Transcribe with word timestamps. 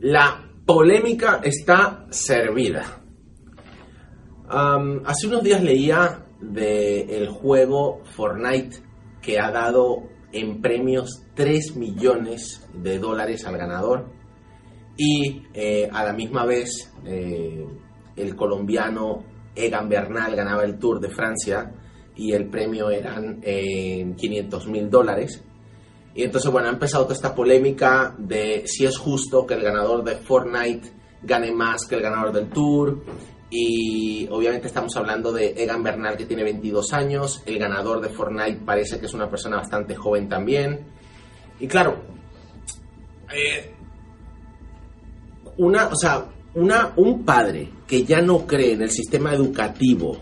La 0.00 0.42
polémica 0.64 1.42
está 1.44 2.06
servida. 2.08 3.02
Hace 4.48 5.26
unos 5.26 5.42
días 5.42 5.62
leía 5.62 6.24
del 6.40 7.28
juego 7.28 8.00
Fortnite 8.16 8.78
que 9.20 9.38
ha 9.38 9.50
dado 9.50 10.04
en 10.32 10.62
premios 10.62 11.26
3 11.34 11.76
millones 11.76 12.66
de 12.72 12.98
dólares 12.98 13.44
al 13.44 13.58
ganador 13.58 14.10
y 14.96 15.42
eh, 15.52 15.90
a 15.92 16.02
la 16.04 16.14
misma 16.14 16.46
vez 16.46 16.94
eh, 17.04 17.66
el 18.16 18.34
colombiano 18.34 19.22
Egan 19.54 19.86
Bernal 19.86 20.34
ganaba 20.34 20.64
el 20.64 20.78
Tour 20.78 20.98
de 20.98 21.10
Francia 21.10 21.74
y 22.16 22.32
el 22.32 22.48
premio 22.48 22.88
eran 22.88 23.42
500 23.42 24.66
mil 24.66 24.88
dólares. 24.88 25.44
Y 26.14 26.24
entonces, 26.24 26.50
bueno, 26.50 26.68
ha 26.68 26.72
empezado 26.72 27.04
toda 27.04 27.14
esta 27.14 27.34
polémica 27.34 28.14
de 28.18 28.64
si 28.66 28.84
es 28.84 28.98
justo 28.98 29.46
que 29.46 29.54
el 29.54 29.62
ganador 29.62 30.02
de 30.02 30.16
Fortnite 30.16 30.92
gane 31.22 31.52
más 31.52 31.86
que 31.86 31.94
el 31.94 32.02
ganador 32.02 32.32
del 32.32 32.48
Tour. 32.48 33.04
Y 33.50 34.28
obviamente 34.30 34.68
estamos 34.68 34.96
hablando 34.96 35.32
de 35.32 35.54
Egan 35.56 35.82
Bernal, 35.82 36.16
que 36.16 36.26
tiene 36.26 36.44
22 36.44 36.92
años. 36.92 37.42
El 37.46 37.58
ganador 37.58 38.00
de 38.00 38.08
Fortnite 38.08 38.60
parece 38.64 38.98
que 38.98 39.06
es 39.06 39.14
una 39.14 39.28
persona 39.28 39.56
bastante 39.56 39.94
joven 39.94 40.28
también. 40.28 40.86
Y 41.58 41.66
claro, 41.66 42.00
eh, 43.32 43.74
una, 45.58 45.88
o 45.88 45.96
sea, 45.96 46.26
una, 46.54 46.92
un 46.96 47.24
padre 47.24 47.70
que 47.86 48.04
ya 48.04 48.20
no 48.20 48.46
cree 48.46 48.72
en 48.72 48.82
el 48.82 48.90
sistema 48.90 49.32
educativo 49.34 50.16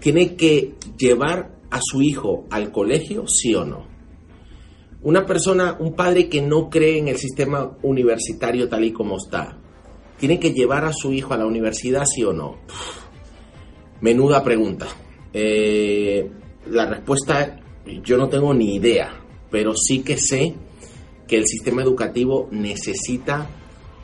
tiene 0.00 0.34
que 0.34 0.74
llevar 0.96 1.58
a 1.70 1.80
su 1.82 2.02
hijo 2.02 2.46
al 2.50 2.72
colegio, 2.72 3.26
sí 3.28 3.54
o 3.54 3.64
no. 3.64 3.86
Una 5.02 5.24
persona, 5.24 5.76
un 5.78 5.94
padre 5.94 6.28
que 6.28 6.42
no 6.42 6.68
cree 6.68 6.98
en 6.98 7.08
el 7.08 7.16
sistema 7.16 7.76
universitario 7.82 8.68
tal 8.68 8.84
y 8.84 8.92
como 8.92 9.16
está, 9.16 9.56
¿tiene 10.18 10.38
que 10.38 10.52
llevar 10.52 10.84
a 10.84 10.92
su 10.92 11.12
hijo 11.12 11.32
a 11.32 11.38
la 11.38 11.46
universidad, 11.46 12.04
sí 12.04 12.22
o 12.22 12.34
no? 12.34 12.58
Menuda 14.02 14.44
pregunta. 14.44 14.86
Eh, 15.32 16.30
la 16.66 16.84
respuesta, 16.84 17.60
yo 18.02 18.18
no 18.18 18.28
tengo 18.28 18.52
ni 18.52 18.74
idea, 18.74 19.10
pero 19.50 19.72
sí 19.74 20.00
que 20.02 20.18
sé 20.18 20.54
que 21.26 21.36
el 21.36 21.46
sistema 21.46 21.82
educativo 21.82 22.48
necesita 22.50 23.48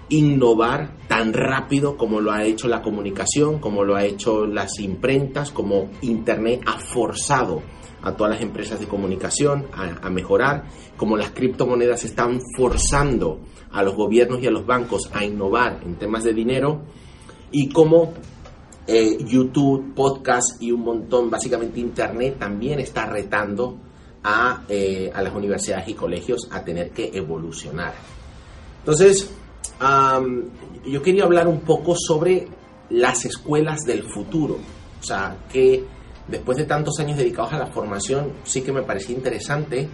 innovar 0.09 0.97
tan 1.09 1.35
rápido 1.35 1.99
como 1.99 2.21
lo 2.21 2.33
ha 2.33 2.45
hecho 2.45 2.69
la 2.69 2.81
comunicación, 2.81 3.59
como 3.59 3.85
lo 3.85 3.97
ha 3.97 4.05
hecho 4.05 4.47
las 4.47 4.79
imprentas, 4.79 5.51
como 5.51 5.91
Internet 6.01 6.63
ha 6.65 6.79
forzado 6.79 7.63
a 8.07 8.15
todas 8.15 8.35
las 8.35 8.41
empresas 8.41 8.79
de 8.79 8.87
comunicación 8.87 9.67
a, 9.73 10.09
mejorar, 10.11 10.63
como 10.97 11.17
las 11.17 11.33
criptomonedas 11.33 12.05
están 12.05 12.41
forzando 12.57 13.41
a 13.73 13.83
los 13.83 13.97
gobiernos 13.97 14.41
y 14.41 14.47
a 14.47 14.51
los 14.53 14.65
bancos 14.65 15.11
a 15.13 15.25
innovar 15.25 15.81
en 15.85 15.97
temas 15.97 16.23
de 16.23 16.33
dinero, 16.33 16.83
y 17.51 17.69
como 17.69 18.15
eh, 18.87 19.19
YouTube, 19.27 19.93
podcast 19.93 20.63
y 20.63 20.71
un 20.71 20.83
montón, 20.83 21.29
básicamente 21.31 21.81
Internet 21.81 22.37
también 22.39 22.79
está 22.79 23.07
retando 23.07 23.77
a, 24.23 24.63
eh, 24.69 25.11
a 25.13 25.21
las 25.21 25.35
universidades 25.35 25.89
y 25.89 25.95
colegios 25.95 26.49
a 26.53 26.63
tener 26.63 26.93
que 26.93 27.11
evolucionar. 27.13 27.93
Entonces, 28.79 29.35
yo 30.87 31.03
quería 31.03 31.25
hablar 31.25 31.49
un 31.49 31.59
poco 31.63 31.97
sobre 31.97 32.47
las 32.91 33.25
escuelas 33.25 33.81
del 33.85 34.05
futuro, 34.05 34.59
o 35.01 35.03
sea, 35.03 35.39
que 35.53 35.96
después 36.29 36.59
de 36.59 36.65
tantos 36.65 36.99
años 36.99 37.19
dedicados 37.19 37.53
a 37.53 37.59
la 37.59 37.67
formación, 37.67 38.33
sí 38.45 38.63
que 38.63 38.73
me 38.73 38.83
parecía 38.83 39.15
interesante 39.15 39.89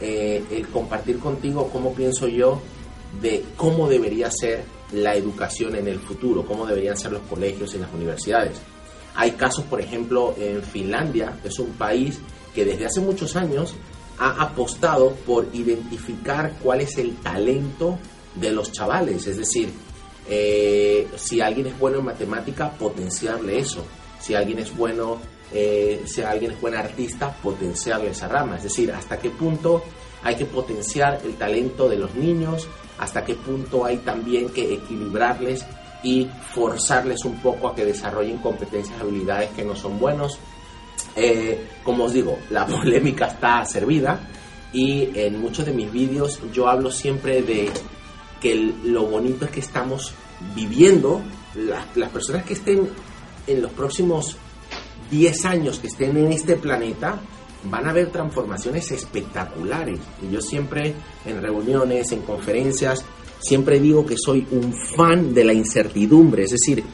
eh, 0.00 0.42
el 0.50 0.68
compartir 0.68 1.18
contigo 1.18 1.68
cómo 1.72 1.92
pienso 1.94 2.28
yo 2.28 2.60
de 3.20 3.44
cómo 3.56 3.88
debería 3.88 4.30
ser 4.30 4.64
la 4.92 5.14
educación 5.14 5.76
en 5.76 5.88
el 5.88 5.98
futuro, 5.98 6.44
cómo 6.44 6.66
deberían 6.66 6.96
ser 6.96 7.12
los 7.12 7.22
colegios 7.22 7.74
y 7.74 7.78
las 7.78 7.92
universidades. 7.92 8.60
Hay 9.14 9.32
casos, 9.32 9.64
por 9.64 9.80
ejemplo, 9.80 10.34
en 10.38 10.62
Finlandia, 10.62 11.36
que 11.42 11.48
es 11.48 11.58
un 11.58 11.72
país 11.72 12.18
que 12.54 12.64
desde 12.64 12.86
hace 12.86 13.00
muchos 13.00 13.36
años 13.36 13.74
ha 14.18 14.42
apostado 14.42 15.12
por 15.26 15.48
identificar 15.52 16.54
cuál 16.62 16.82
es 16.82 16.98
el 16.98 17.16
talento 17.16 17.98
de 18.34 18.52
los 18.52 18.70
chavales, 18.70 19.26
es 19.26 19.38
decir, 19.38 19.70
eh, 20.28 21.08
si 21.16 21.40
alguien 21.40 21.66
es 21.66 21.78
bueno 21.78 21.98
en 21.98 22.04
matemática, 22.04 22.70
potenciarle 22.70 23.58
eso, 23.58 23.84
si 24.20 24.34
alguien 24.34 24.60
es 24.60 24.76
bueno 24.76 25.18
eh, 25.52 26.02
si 26.06 26.22
alguien 26.22 26.52
es 26.52 26.60
buen 26.60 26.74
artista, 26.74 27.34
potenciarle 27.42 28.10
esa 28.10 28.28
rama. 28.28 28.56
Es 28.56 28.64
decir, 28.64 28.92
hasta 28.92 29.18
qué 29.18 29.30
punto 29.30 29.82
hay 30.22 30.36
que 30.36 30.44
potenciar 30.44 31.20
el 31.24 31.34
talento 31.34 31.88
de 31.88 31.96
los 31.96 32.14
niños, 32.14 32.68
hasta 32.98 33.24
qué 33.24 33.34
punto 33.34 33.84
hay 33.84 33.98
también 33.98 34.50
que 34.50 34.74
equilibrarles 34.74 35.64
y 36.02 36.28
forzarles 36.52 37.24
un 37.24 37.40
poco 37.40 37.68
a 37.68 37.74
que 37.74 37.84
desarrollen 37.84 38.38
competencias, 38.38 39.00
habilidades 39.00 39.50
que 39.50 39.64
no 39.64 39.74
son 39.74 39.98
buenos. 39.98 40.38
Eh, 41.16 41.66
como 41.82 42.04
os 42.04 42.12
digo, 42.12 42.38
la 42.50 42.66
polémica 42.66 43.26
está 43.26 43.64
servida 43.64 44.20
y 44.72 45.10
en 45.18 45.40
muchos 45.40 45.66
de 45.66 45.72
mis 45.72 45.90
vídeos 45.90 46.40
yo 46.52 46.68
hablo 46.68 46.90
siempre 46.90 47.42
de 47.42 47.70
que 48.40 48.52
el, 48.52 48.92
lo 48.92 49.04
bonito 49.06 49.44
es 49.46 49.50
que 49.50 49.60
estamos 49.60 50.14
viviendo, 50.54 51.20
las, 51.54 51.96
las 51.96 52.10
personas 52.10 52.44
que 52.44 52.54
estén 52.54 52.88
en 53.46 53.62
los 53.62 53.72
próximos 53.72 54.36
10 55.10 55.44
años 55.44 55.78
que 55.78 55.88
estén 55.88 56.16
en 56.16 56.32
este 56.32 56.56
planeta, 56.56 57.20
van 57.64 57.86
a 57.86 57.90
haber 57.90 58.10
transformaciones 58.10 58.90
espectaculares. 58.90 59.98
Y 60.22 60.32
yo 60.32 60.40
siempre 60.40 60.94
en 61.26 61.42
reuniones, 61.42 62.12
en 62.12 62.22
conferencias, 62.22 63.04
siempre 63.40 63.80
digo 63.80 64.04
que 64.04 64.16
soy 64.16 64.46
un 64.50 64.72
fan 64.72 65.34
de 65.34 65.44
la 65.44 65.52
incertidumbre, 65.52 66.44
es 66.44 66.50
decir, 66.50 66.84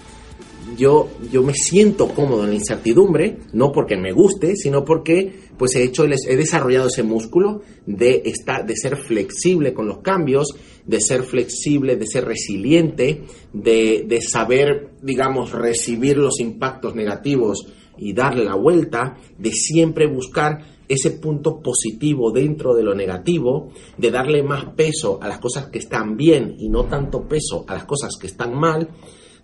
yo, 0.76 1.08
yo 1.30 1.42
me 1.42 1.54
siento 1.54 2.08
cómodo 2.08 2.42
en 2.44 2.50
la 2.50 2.56
incertidumbre, 2.56 3.38
no 3.52 3.72
porque 3.72 3.96
me 3.96 4.12
guste, 4.12 4.56
sino 4.56 4.84
porque 4.84 5.46
pues 5.56 5.74
he 5.74 5.84
hecho, 5.84 6.04
he 6.04 6.36
desarrollado 6.36 6.88
ese 6.88 7.02
músculo 7.02 7.62
de 7.86 8.22
estar, 8.26 8.66
de 8.66 8.74
ser 8.76 8.96
flexible 8.96 9.72
con 9.72 9.86
los 9.86 9.98
cambios, 9.98 10.54
de 10.84 11.00
ser 11.00 11.22
flexible, 11.22 11.96
de 11.96 12.06
ser 12.06 12.26
resiliente, 12.26 13.22
de, 13.52 14.04
de 14.06 14.20
saber, 14.20 14.90
digamos, 15.02 15.52
recibir 15.52 16.18
los 16.18 16.40
impactos 16.40 16.94
negativos 16.94 17.72
y 17.98 18.12
darle 18.12 18.44
la 18.44 18.54
vuelta, 18.54 19.16
de 19.38 19.50
siempre 19.50 20.06
buscar 20.06 20.76
ese 20.88 21.12
punto 21.12 21.60
positivo 21.60 22.30
dentro 22.30 22.74
de 22.74 22.82
lo 22.82 22.94
negativo, 22.94 23.70
de 23.98 24.10
darle 24.10 24.42
más 24.42 24.66
peso 24.76 25.18
a 25.20 25.28
las 25.28 25.38
cosas 25.38 25.66
que 25.66 25.78
están 25.78 26.16
bien 26.16 26.56
y 26.58 26.68
no 26.68 26.84
tanto 26.84 27.26
peso 27.26 27.64
a 27.68 27.74
las 27.74 27.84
cosas 27.84 28.16
que 28.20 28.28
están 28.28 28.54
mal, 28.54 28.88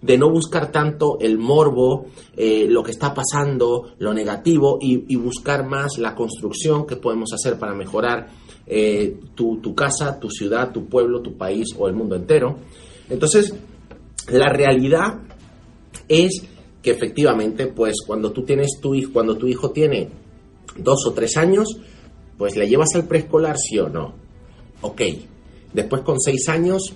de 0.00 0.18
no 0.18 0.30
buscar 0.30 0.72
tanto 0.72 1.18
el 1.20 1.38
morbo, 1.38 2.06
eh, 2.36 2.66
lo 2.68 2.82
que 2.82 2.90
está 2.90 3.14
pasando, 3.14 3.92
lo 3.98 4.12
negativo 4.12 4.78
y, 4.80 5.16
buscar 5.16 5.64
más 5.66 5.98
la 5.98 6.14
construcción 6.14 6.86
que 6.86 6.96
podemos 6.96 7.32
hacer 7.32 7.58
para 7.58 7.74
mejorar 7.74 8.28
eh, 8.66 9.16
tu 9.34 9.74
casa, 9.74 10.18
tu 10.18 10.28
ciudad, 10.28 10.72
tu 10.72 10.86
pueblo, 10.86 11.22
tu 11.22 11.36
país 11.36 11.68
o 11.78 11.86
el 11.86 11.94
mundo 11.94 12.16
entero. 12.16 12.58
Entonces, 13.08 13.54
la 14.28 14.48
realidad 14.48 15.20
es 16.08 16.44
que 16.82 16.90
efectivamente, 16.90 17.68
pues 17.68 17.96
cuando 18.06 18.32
tú 18.32 18.44
tienes 18.44 18.78
tu 18.80 18.94
hijo, 18.94 19.12
cuando 19.12 19.36
tu 19.36 19.46
hijo 19.46 19.70
tiene 19.70 20.08
dos 20.76 21.06
o 21.06 21.12
tres 21.12 21.36
años, 21.36 21.68
pues 22.36 22.56
le 22.56 22.68
llevas 22.68 22.88
al 22.94 23.06
preescolar, 23.06 23.56
sí 23.56 23.78
o 23.78 23.88
no. 23.88 24.14
Ok. 24.80 25.02
Después 25.72 26.02
con 26.02 26.18
seis 26.20 26.48
años, 26.48 26.92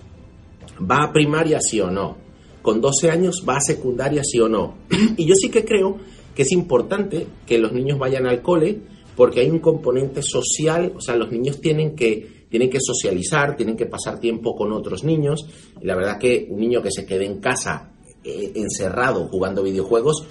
va 0.78 1.04
a 1.04 1.12
primaria, 1.12 1.60
sí 1.60 1.80
o 1.80 1.90
no. 1.90 2.16
Con 2.62 2.80
12 2.80 3.10
años, 3.10 3.44
va 3.48 3.56
a 3.56 3.60
secundaria, 3.60 4.22
sí 4.24 4.40
o 4.40 4.48
no. 4.48 4.74
y 5.16 5.24
yo 5.24 5.34
sí 5.34 5.50
que 5.50 5.64
creo 5.64 5.98
que 6.34 6.42
es 6.42 6.52
importante 6.52 7.26
que 7.46 7.58
los 7.58 7.72
niños 7.72 7.98
vayan 7.98 8.26
al 8.26 8.42
cole 8.42 8.80
porque 9.14 9.40
hay 9.40 9.48
un 9.48 9.60
componente 9.60 10.20
social, 10.22 10.92
o 10.94 11.00
sea, 11.00 11.16
los 11.16 11.32
niños 11.32 11.60
tienen 11.60 11.96
que, 11.96 12.44
tienen 12.50 12.68
que 12.68 12.80
socializar, 12.80 13.56
tienen 13.56 13.76
que 13.76 13.86
pasar 13.86 14.20
tiempo 14.20 14.54
con 14.54 14.72
otros 14.72 15.04
niños. 15.04 15.48
Y 15.80 15.86
la 15.86 15.96
verdad 15.96 16.18
que 16.18 16.46
un 16.50 16.60
niño 16.60 16.82
que 16.82 16.90
se 16.90 17.06
quede 17.06 17.24
en 17.24 17.40
casa 17.40 17.95
eh, 18.26 18.52
encerrado 18.56 19.28
jugando 19.28 19.62
videojuegos, 19.62 20.24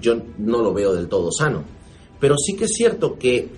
yo 0.00 0.14
no 0.38 0.62
lo 0.62 0.72
veo 0.72 0.94
del 0.94 1.08
todo 1.08 1.30
sano. 1.30 1.64
Pero 2.18 2.34
sí 2.38 2.56
que 2.56 2.64
es 2.64 2.70
cierto 2.72 3.18
que 3.18 3.50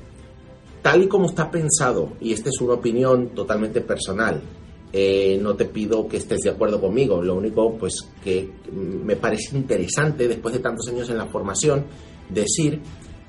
tal 0.83 1.05
y 1.05 1.07
como 1.09 1.27
está 1.27 1.49
pensado, 1.49 2.13
y 2.21 2.33
esta 2.33 2.49
es 2.49 2.61
una 2.61 2.75
opinión 2.75 3.29
totalmente 3.37 3.81
personal, 3.83 4.43
eh, 4.93 5.39
no 5.41 5.55
te 5.55 5.67
pido 5.67 6.09
que 6.09 6.17
estés 6.17 6.41
de 6.41 6.51
acuerdo 6.51 6.81
conmigo, 6.81 7.23
lo 7.23 7.37
único 7.37 7.77
pues 7.77 7.95
que 8.23 8.51
me 8.73 9.17
parece 9.17 9.57
interesante 9.57 10.27
después 10.27 10.55
de 10.55 10.61
tantos 10.61 10.89
años 10.89 11.09
en 11.09 11.19
la 11.19 11.27
formación 11.27 11.85
decir 12.29 12.81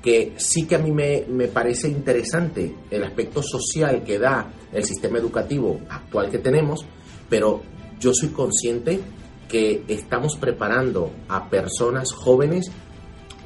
que 0.02 0.34
sí 0.36 0.66
que 0.66 0.74
a 0.74 0.78
mí 0.78 0.90
me, 0.90 1.24
me, 1.28 1.48
parece 1.48 1.88
interesante 1.88 2.74
el 2.90 3.04
aspecto 3.04 3.42
social 3.42 4.04
que 4.04 4.18
da 4.18 4.52
el 4.72 4.84
sistema 4.84 5.18
educativo 5.18 5.80
actual 5.88 6.28
que 6.28 6.38
tenemos, 6.38 6.84
pero 7.28 7.62
yo 7.98 8.12
soy 8.12 8.28
consciente 8.28 9.00
que 9.48 9.84
estamos 9.88 10.36
preparando 10.36 11.10
a 11.28 11.48
personas 11.48 12.12
jóvenes 12.12 12.70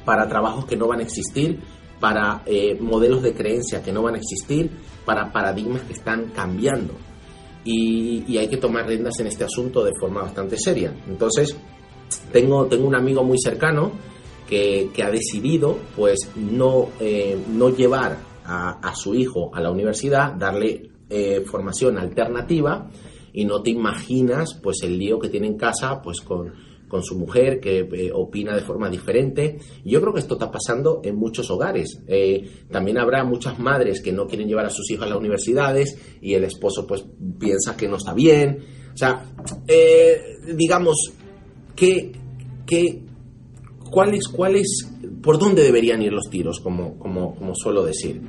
para 0.05 0.27
trabajos 0.27 0.65
que 0.65 0.75
no 0.75 0.87
van 0.87 0.99
a 0.99 1.03
existir, 1.03 1.59
para 1.99 2.41
eh, 2.45 2.77
modelos 2.79 3.21
de 3.21 3.33
creencia 3.33 3.83
que 3.83 3.91
no 3.91 4.01
van 4.01 4.15
a 4.15 4.17
existir, 4.17 4.71
para 5.05 5.31
paradigmas 5.31 5.83
que 5.83 5.93
están 5.93 6.31
cambiando. 6.33 6.93
Y, 7.63 8.37
hay 8.37 8.47
que 8.47 8.57
tomar 8.57 8.87
riendas 8.87 9.19
en 9.19 9.27
este 9.27 9.43
asunto 9.43 9.83
de 9.83 9.91
forma 9.99 10.23
bastante 10.23 10.57
seria. 10.57 10.91
Entonces, 11.07 11.55
tengo, 12.31 12.65
tengo 12.65 12.87
un 12.87 12.95
amigo 12.95 13.23
muy 13.23 13.37
cercano 13.39 13.91
que, 14.47 14.89
ha 15.03 15.11
decidido 15.11 15.77
pues 15.95 16.31
no, 16.35 16.89
eh, 16.99 17.37
no 17.49 17.69
llevar 17.69 18.17
a, 18.43 18.79
a, 18.81 18.95
su 18.95 19.13
hijo 19.13 19.53
a 19.53 19.61
la 19.61 19.69
universidad, 19.69 20.33
darle 20.33 20.89
eh, 21.13 21.43
formación 21.45 21.97
alternativa 21.97 22.89
y 23.33 23.45
no 23.45 23.61
te 23.61 23.69
imaginas 23.69 24.59
pues 24.61 24.77
el 24.83 24.97
lío 24.97 25.19
que 25.19 25.29
tiene 25.29 25.47
en 25.47 25.57
casa 25.57 26.01
pues 26.01 26.21
con, 26.21 26.51
con 26.91 27.03
su 27.03 27.17
mujer 27.17 27.61
que 27.61 27.79
eh, 27.79 28.11
opina 28.13 28.53
de 28.53 28.63
forma 28.63 28.89
diferente. 28.89 29.57
Yo 29.85 30.01
creo 30.01 30.13
que 30.13 30.19
esto 30.19 30.33
está 30.33 30.51
pasando 30.51 30.99
en 31.05 31.15
muchos 31.15 31.49
hogares. 31.49 32.01
Eh, 32.05 32.65
también 32.69 32.97
habrá 32.97 33.23
muchas 33.23 33.57
madres 33.59 34.01
que 34.01 34.11
no 34.11 34.27
quieren 34.27 34.49
llevar 34.49 34.65
a 34.65 34.69
sus 34.69 34.91
hijos 34.91 35.05
a 35.05 35.09
las 35.09 35.17
universidades 35.17 35.97
y 36.21 36.33
el 36.33 36.43
esposo 36.43 36.85
pues 36.85 37.05
piensa 37.39 37.77
que 37.77 37.87
no 37.87 37.95
está 37.95 38.13
bien. 38.13 38.59
O 38.93 38.97
sea, 38.97 39.23
eh, 39.69 40.21
digamos, 40.53 41.13
¿qué, 41.77 42.11
qué, 42.65 43.01
cuál, 43.89 44.13
es, 44.13 44.27
¿cuál 44.27 44.57
es, 44.57 44.89
por 45.23 45.39
dónde 45.39 45.63
deberían 45.63 46.01
ir 46.01 46.11
los 46.11 46.29
tiros, 46.29 46.59
como, 46.59 46.99
como, 46.99 47.35
como 47.35 47.55
suelo 47.55 47.85
decir? 47.85 48.21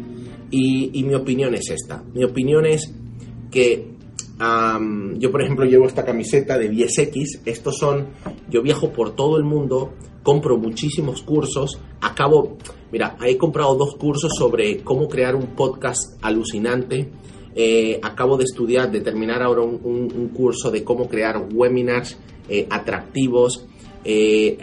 Y, 0.52 1.00
y 1.00 1.02
mi 1.02 1.14
opinión 1.14 1.52
es 1.56 1.69
esta. 1.69 2.05
Mi 2.14 2.22
opinión 2.22 2.64
es 2.64 2.94
que 3.50 3.92
Yo, 5.19 5.31
por 5.31 5.43
ejemplo, 5.43 5.65
llevo 5.65 5.87
esta 5.87 6.05
camiseta 6.05 6.59
de 6.59 6.71
10X. 6.71 7.43
Estos 7.44 7.79
son, 7.79 8.09
yo 8.50 8.62
viajo 8.62 8.91
por 8.91 9.15
todo 9.15 9.37
el 9.37 9.44
mundo, 9.44 9.93
compro 10.23 10.56
muchísimos 10.56 11.23
cursos, 11.23 11.79
acabo, 12.00 12.56
mira, 12.91 13.17
he 13.25 13.37
comprado 13.37 13.77
dos 13.77 13.94
cursos 13.97 14.33
sobre 14.37 14.79
cómo 14.83 15.09
crear 15.09 15.37
un 15.37 15.55
podcast 15.55 16.19
alucinante. 16.23 17.09
Eh, 17.55 18.00
acabo 18.03 18.37
de 18.37 18.44
estudiar, 18.44 18.91
de 18.91 19.00
terminar 19.00 19.43
ahora 19.43 19.61
un 19.62 20.31
curso 20.35 20.71
de 20.71 20.83
cómo 20.83 21.06
crear 21.09 21.47
webinars 21.53 22.17
eh, 22.49 22.67
atractivos. 22.69 23.67
Eh, 24.05 24.59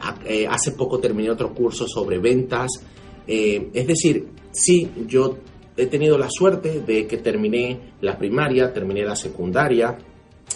hace 0.50 0.72
poco 0.72 1.00
terminé 1.00 1.30
otro 1.30 1.54
curso 1.54 1.88
sobre 1.88 2.18
ventas. 2.20 2.70
es 3.26 3.88
decir, 3.88 4.28
sí, 4.52 4.90
yo 5.08 5.38
he 5.80 5.88
tenido 5.88 6.18
la 6.18 6.28
suerte 6.30 6.82
de 6.82 7.08
que 7.08 7.18
terminé 7.18 7.94
la 8.02 8.18
primaria, 8.18 8.74
terminé 8.74 9.04
la 9.04 9.16
secundaria, 9.16 9.98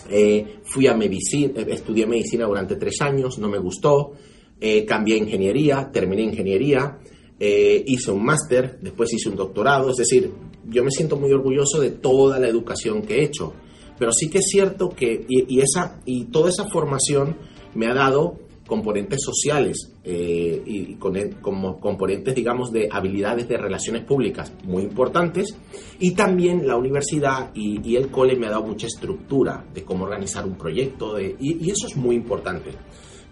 eh, 0.09 0.59
fui 0.63 0.87
a 0.87 0.95
medicina, 0.95 1.61
estudié 1.61 2.05
medicina 2.05 2.45
durante 2.45 2.75
tres 2.75 3.01
años, 3.01 3.37
no 3.39 3.47
me 3.47 3.57
gustó, 3.57 4.11
eh, 4.59 4.85
cambié 4.85 5.17
ingeniería, 5.17 5.89
terminé 5.91 6.23
ingeniería, 6.23 6.99
eh, 7.39 7.83
hice 7.87 8.11
un 8.11 8.23
máster, 8.23 8.79
después 8.81 9.13
hice 9.13 9.29
un 9.29 9.35
doctorado, 9.35 9.89
es 9.89 9.97
decir, 9.97 10.31
yo 10.65 10.83
me 10.83 10.91
siento 10.91 11.17
muy 11.17 11.31
orgulloso 11.31 11.79
de 11.79 11.91
toda 11.91 12.37
la 12.37 12.47
educación 12.47 13.01
que 13.01 13.19
he 13.19 13.23
hecho, 13.23 13.53
pero 13.97 14.11
sí 14.11 14.29
que 14.29 14.39
es 14.39 14.45
cierto 14.49 14.89
que, 14.89 15.25
y 15.29 15.59
esa, 15.61 16.01
y 16.05 16.25
toda 16.25 16.49
esa 16.49 16.65
formación 16.69 17.37
me 17.75 17.87
ha 17.87 17.93
dado 17.93 18.39
componentes 18.73 19.19
sociales 19.23 19.93
eh, 20.03 20.63
y 20.65 20.95
con, 20.95 21.13
como 21.41 21.79
componentes, 21.79 22.33
digamos, 22.33 22.71
de 22.71 22.89
habilidades 22.91 23.47
de 23.47 23.55
relaciones 23.55 24.03
públicas 24.03 24.51
muy 24.63 24.81
importantes. 24.81 25.55
Y 25.99 26.15
también 26.15 26.65
la 26.65 26.75
universidad 26.75 27.51
y, 27.53 27.87
y 27.87 27.97
el 27.97 28.09
cole 28.09 28.35
me 28.35 28.47
ha 28.47 28.49
dado 28.49 28.63
mucha 28.63 28.87
estructura 28.87 29.63
de 29.71 29.83
cómo 29.83 30.05
organizar 30.05 30.43
un 30.47 30.55
proyecto 30.55 31.13
de, 31.13 31.35
y, 31.39 31.63
y, 31.63 31.69
eso 31.69 31.85
es 31.85 31.95
muy 31.95 32.15
importante. 32.15 32.71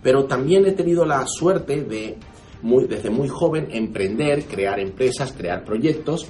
Pero 0.04 0.26
también 0.26 0.64
he 0.68 0.74
tenido 0.74 1.06
la 1.06 1.26
suerte 1.26 1.86
de, 1.86 2.18
muy, 2.62 2.86
desde 2.86 3.10
muy 3.10 3.28
joven, 3.28 3.70
emprender, 3.72 4.46
crear 4.46 4.80
empresas, 4.80 5.34
crear 5.34 5.64
proyectos 5.64 6.28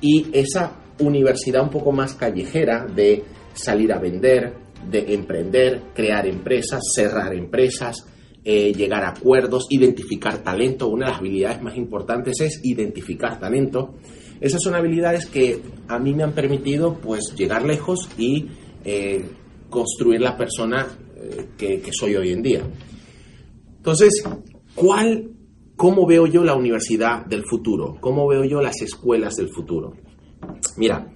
y 0.00 0.26
esa 0.32 0.72
universidad 0.98 1.62
un 1.62 1.70
poco 1.70 1.92
más 1.92 2.14
callejera 2.14 2.86
de 2.86 3.22
salir 3.54 3.92
a 3.92 4.00
vender, 4.00 4.52
de 4.90 5.14
emprender, 5.14 5.82
crear 5.94 6.26
empresas, 6.26 6.80
cerrar 6.92 7.32
empresas, 7.34 8.04
eh, 8.44 8.72
llegar 8.72 9.04
a 9.04 9.10
acuerdos, 9.10 9.66
identificar 9.70 10.42
talento. 10.42 10.88
Una 10.88 11.06
de 11.06 11.10
las 11.10 11.20
habilidades 11.20 11.60
más 11.60 11.76
importantes 11.76 12.40
es 12.40 12.60
identificar 12.62 13.38
talento. 13.38 13.94
Esas 14.40 14.62
son 14.62 14.74
habilidades 14.74 15.26
que 15.26 15.60
a 15.88 15.98
mí 15.98 16.14
me 16.14 16.22
han 16.22 16.32
permitido 16.32 16.94
pues 16.94 17.34
llegar 17.36 17.64
lejos 17.64 18.08
y 18.16 18.46
eh, 18.84 19.28
construir 19.68 20.20
la 20.20 20.36
persona 20.36 20.86
eh, 21.16 21.48
que, 21.58 21.90
soy 21.92 22.16
hoy 22.16 22.30
en 22.30 22.42
día. 22.42 22.62
Entonces, 23.76 24.22
¿cuál, 24.74 25.32
¿cómo 25.76 26.06
veo 26.06 26.26
yo 26.26 26.44
la 26.44 26.54
universidad 26.54 27.26
del 27.26 27.42
futuro? 27.44 27.96
¿Cómo 28.00 28.26
veo 28.28 28.44
yo 28.44 28.60
las 28.60 28.80
escuelas 28.80 29.34
del 29.34 29.50
futuro? 29.50 29.94
Mira, 30.76 31.12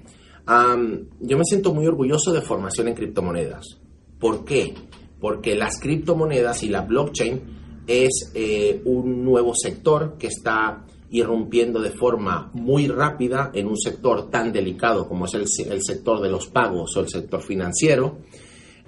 yo 1.21 1.39
me 1.39 1.45
siento 1.45 1.73
muy 1.73 1.87
orgulloso 1.87 2.33
de 2.33 2.43
formación 2.43 2.89
en 2.89 2.95
criptomonedas. 2.95 3.81
¿Por 4.19 4.45
qué? 4.45 4.75
Porque 5.23 5.55
las 5.55 5.79
criptomonedas 5.79 6.65
y 6.65 6.69
la 6.69 6.81
blockchain 6.81 7.41
es 7.87 8.33
eh, 8.35 8.83
un 8.85 9.25
nuevo 9.25 9.55
sector 9.55 10.17
que 10.19 10.27
está 10.27 10.85
irrumpiendo 11.11 11.81
de 11.81 11.91
forma 11.91 12.51
muy 12.55 12.89
rápida 12.89 13.53
en 13.55 13.69
un 13.69 13.79
sector 13.79 14.31
tan 14.31 14.53
delicado 14.53 15.07
como 15.07 15.27
es 15.27 15.35
el, 15.35 15.81
sector 15.81 16.21
de 16.21 16.29
los 16.29 16.49
pagos 16.49 16.97
o 16.97 17.01
el 17.01 17.09
sector 17.09 17.41
financiero. 17.41 18.19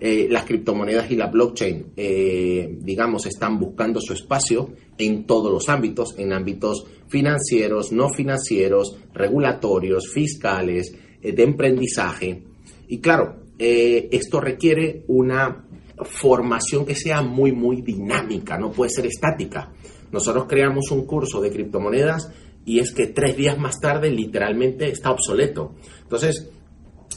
Eh, 0.00 0.26
las 0.28 0.44
criptomonedas 0.44 1.08
y 1.12 1.14
la 1.14 1.28
blockchain, 1.28 1.92
eh, 1.96 2.78
digamos, 2.80 3.26
están 3.26 3.60
buscando 3.60 4.00
su 4.00 4.12
espacio 4.12 4.70
en 4.98 5.26
todos 5.26 5.52
los 5.52 5.68
ámbitos, 5.68 6.18
en 6.18 6.32
ámbitos 6.32 6.84
financieros, 7.06 7.92
no 7.92 8.08
financieros, 8.08 8.96
regulatorios, 9.12 10.10
fiscales, 10.12 10.96
de 11.22 11.42
emprendizaje. 11.44 12.42
Y 12.88 12.98
claro, 12.98 13.36
esto 13.56 14.40
requiere 14.40 15.04
una 15.06 15.64
formación 16.02 16.84
que 16.84 16.94
sea 16.94 17.22
muy, 17.22 17.52
muy 17.52 17.82
dinámica, 17.82 18.58
no 18.58 18.70
puede 18.70 18.90
ser 18.90 19.06
estática. 19.06 19.72
Nosotros 20.12 20.46
creamos 20.48 20.90
un 20.90 21.06
curso 21.06 21.40
de 21.40 21.50
criptomonedas 21.50 22.30
y 22.64 22.78
es 22.78 22.92
que 22.92 23.08
tres 23.08 23.36
días 23.36 23.58
más 23.58 23.80
tarde 23.80 24.10
literalmente 24.10 24.88
está 24.88 25.10
obsoleto. 25.10 25.74
Entonces, 26.02 26.50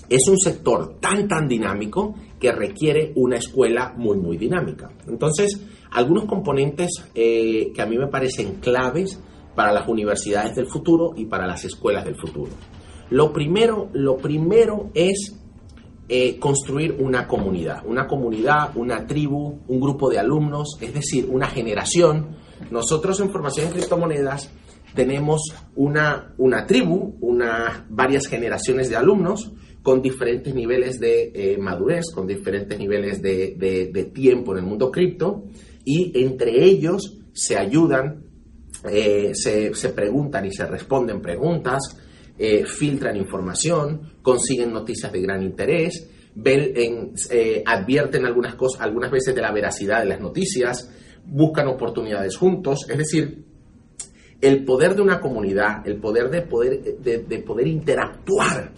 es 0.09 0.27
un 0.27 0.37
sector 0.39 0.99
tan, 0.99 1.27
tan 1.27 1.47
dinámico 1.47 2.15
que 2.39 2.51
requiere 2.51 3.11
una 3.15 3.37
escuela 3.37 3.93
muy, 3.97 4.17
muy 4.17 4.37
dinámica. 4.37 4.89
Entonces, 5.07 5.61
algunos 5.91 6.25
componentes 6.25 6.89
eh, 7.13 7.71
que 7.73 7.81
a 7.81 7.85
mí 7.85 7.97
me 7.97 8.07
parecen 8.07 8.55
claves 8.55 9.19
para 9.55 9.71
las 9.71 9.87
universidades 9.87 10.55
del 10.55 10.67
futuro 10.67 11.13
y 11.15 11.25
para 11.25 11.47
las 11.47 11.65
escuelas 11.65 12.05
del 12.05 12.15
futuro. 12.15 12.51
Lo 13.09 13.33
primero, 13.33 13.89
lo 13.93 14.17
primero 14.17 14.91
es 14.93 15.35
eh, 16.09 16.39
construir 16.39 16.95
una 16.99 17.27
comunidad, 17.27 17.83
una 17.85 18.07
comunidad, 18.07 18.71
una 18.75 19.05
tribu, 19.05 19.59
un 19.67 19.79
grupo 19.79 20.09
de 20.09 20.19
alumnos, 20.19 20.77
es 20.79 20.93
decir, 20.93 21.27
una 21.29 21.47
generación. 21.47 22.37
Nosotros 22.71 23.19
en 23.19 23.29
formación 23.29 23.67
en 23.67 23.73
criptomonedas 23.73 24.49
tenemos 24.95 25.53
una, 25.75 26.33
una 26.37 26.65
tribu, 26.65 27.17
una, 27.21 27.85
varias 27.89 28.27
generaciones 28.27 28.89
de 28.89 28.95
alumnos 28.95 29.51
con 29.83 30.01
diferentes 30.01 30.53
niveles 30.53 30.99
de 30.99 31.31
eh, 31.33 31.57
madurez, 31.57 32.05
con 32.13 32.25
diferentes 32.25 32.77
niveles 32.79 33.21
de, 33.21 33.55
de, 33.57 34.03
tiempo 34.05 34.53
en 34.53 34.59
el 34.59 34.65
mundo 34.65 34.91
cripto 34.91 35.43
y 35.85 36.11
entre 36.23 36.65
ellos 36.65 37.19
se 37.33 37.57
ayudan, 37.57 38.23
eh, 38.89 39.31
se, 39.33 39.73
se 39.75 39.89
preguntan 39.89 40.45
y 40.45 40.51
se 40.51 40.65
responden 40.65 41.21
preguntas, 41.21 41.97
eh, 42.37 42.65
filtran 42.65 43.15
información, 43.15 44.13
consiguen 44.21 44.71
noticias 44.71 45.11
de 45.11 45.21
gran 45.21 45.43
interés, 45.43 46.09
ven 46.35 46.71
en, 46.75 47.13
eh, 47.31 47.63
advierten 47.65 48.25
algunas 48.25 48.55
cosas, 48.55 48.81
algunas 48.81 49.11
veces 49.11 49.33
de 49.33 49.41
la 49.41 49.51
veracidad 49.51 49.99
de 49.99 50.09
las 50.09 50.19
noticias, 50.19 50.91
buscan 51.25 51.67
oportunidades 51.67 52.37
juntos, 52.37 52.85
es 52.89 52.97
decir, 52.97 53.43
el 54.39 54.63
poder 54.63 54.95
de 54.95 55.01
una 55.01 55.19
comunidad, 55.19 55.85
el 55.87 55.99
poder 55.99 56.29
de 56.29 56.41
poder, 56.43 56.81
de, 56.99 57.19
de 57.19 57.39
poder 57.39 57.67
interactuar 57.67 58.71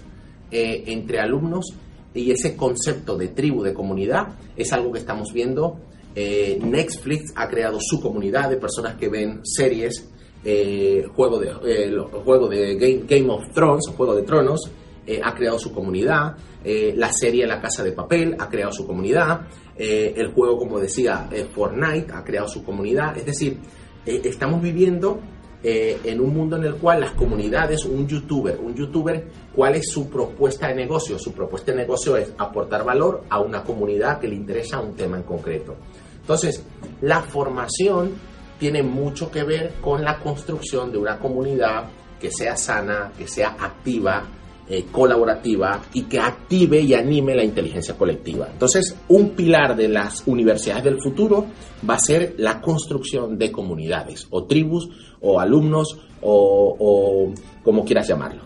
eh, 0.52 0.84
entre 0.88 1.20
alumnos 1.20 1.76
y 2.14 2.32
ese 2.32 2.56
concepto 2.56 3.16
de 3.16 3.28
tribu, 3.30 3.62
de 3.62 3.74
comunidad, 3.74 4.30
es 4.56 4.74
algo 4.74 4.92
que 4.92 5.00
estamos 5.00 5.32
viendo. 5.32 5.80
Eh, 6.16 6.60
Netflix 6.64 7.32
ha 7.36 7.48
creado 7.48 7.78
su 7.80 8.02
comunidad 8.02 8.50
de 8.50 8.58
personas 8.58 8.96
que 8.96 9.10
ven 9.10 9.42
series 9.44 10.10
eh, 10.44 11.06
juego 11.16 11.38
de, 11.38 11.50
eh, 11.66 11.98
juego 12.24 12.48
de 12.48 12.76
Game, 12.76 13.04
Game 13.06 13.30
of 13.30 13.52
Thrones, 13.54 13.88
Juego 13.96 14.16
de 14.16 14.24
Tronos, 14.24 14.72
eh, 15.06 15.20
ha 15.24 15.34
creado 15.34 15.60
su 15.60 15.74
comunidad, 15.74 16.36
la 16.64 17.12
serie 17.12 17.48
La 17.48 17.60
Casa 17.60 17.84
de 17.84 17.94
Papel 17.94 18.36
ha 18.38 18.50
creado 18.50 18.72
su 18.72 18.86
comunidad, 18.86 19.48
el 19.78 20.28
juego, 20.34 20.58
como 20.58 20.78
decía, 20.78 21.30
Fortnite 21.54 22.12
ha 22.14 22.24
creado 22.24 22.50
su 22.50 22.64
comunidad, 22.66 23.18
es 23.18 23.26
decir, 23.26 23.58
estamos 24.06 24.62
viviendo 24.62 25.20
en 25.64 26.20
un 26.20 26.34
mundo 26.34 26.58
en 26.58 26.66
el 26.66 26.76
cual 26.76 27.00
las 27.00 27.12
comunidades, 27.14 27.86
un 27.86 28.06
youtuber, 28.06 28.60
un 28.62 28.76
youtuber, 28.76 29.26
¿cuál 29.56 29.76
es 29.76 29.90
su 29.90 30.10
propuesta 30.10 30.68
de 30.68 30.76
negocio? 30.76 31.18
Su 31.18 31.32
propuesta 31.32 31.72
de 31.72 31.78
negocio 31.78 32.18
es 32.18 32.34
aportar 32.38 32.84
valor 32.84 33.24
a 33.30 33.40
una 33.40 33.64
comunidad 33.64 34.20
que 34.20 34.28
le 34.28 34.36
interesa 34.36 34.82
un 34.82 34.96
tema 34.96 35.16
en 35.16 35.24
concreto. 35.24 35.78
Entonces, 36.22 36.64
la 37.02 37.22
formación 37.22 38.12
tiene 38.60 38.84
mucho 38.84 39.32
que 39.32 39.44
ver 39.44 39.76
con 39.82 40.04
la 40.04 40.20
construcción 40.20 40.92
de 40.92 40.98
una 40.98 41.18
comunidad 41.18 41.90
que 42.20 42.30
sea 42.30 42.56
sana, 42.56 43.12
que 43.18 43.28
sea 43.28 43.56
activa, 43.60 44.28
eh, 44.72 44.86
colaborativa 44.92 45.82
y 45.94 46.04
que 46.04 46.20
active 46.20 46.80
y 46.80 46.94
anime 46.94 47.34
la 47.34 47.44
inteligencia 47.44 47.98
colectiva. 47.98 48.50
Entonces, 48.52 48.96
un 49.08 49.32
pilar 49.32 49.76
de 49.76 49.88
las 49.88 50.22
universidades 50.28 50.84
del 50.84 51.02
futuro 51.02 51.48
va 51.90 51.96
a 51.96 52.00
ser 52.00 52.36
la 52.38 52.62
construcción 52.62 53.36
de 53.36 53.52
comunidades 53.52 54.28
o 54.30 54.44
tribus 54.44 54.88
o 55.22 55.40
alumnos 55.40 55.98
o, 56.22 57.34
como 57.64 57.84
quieras 57.84 58.08
llamarlo. 58.08 58.44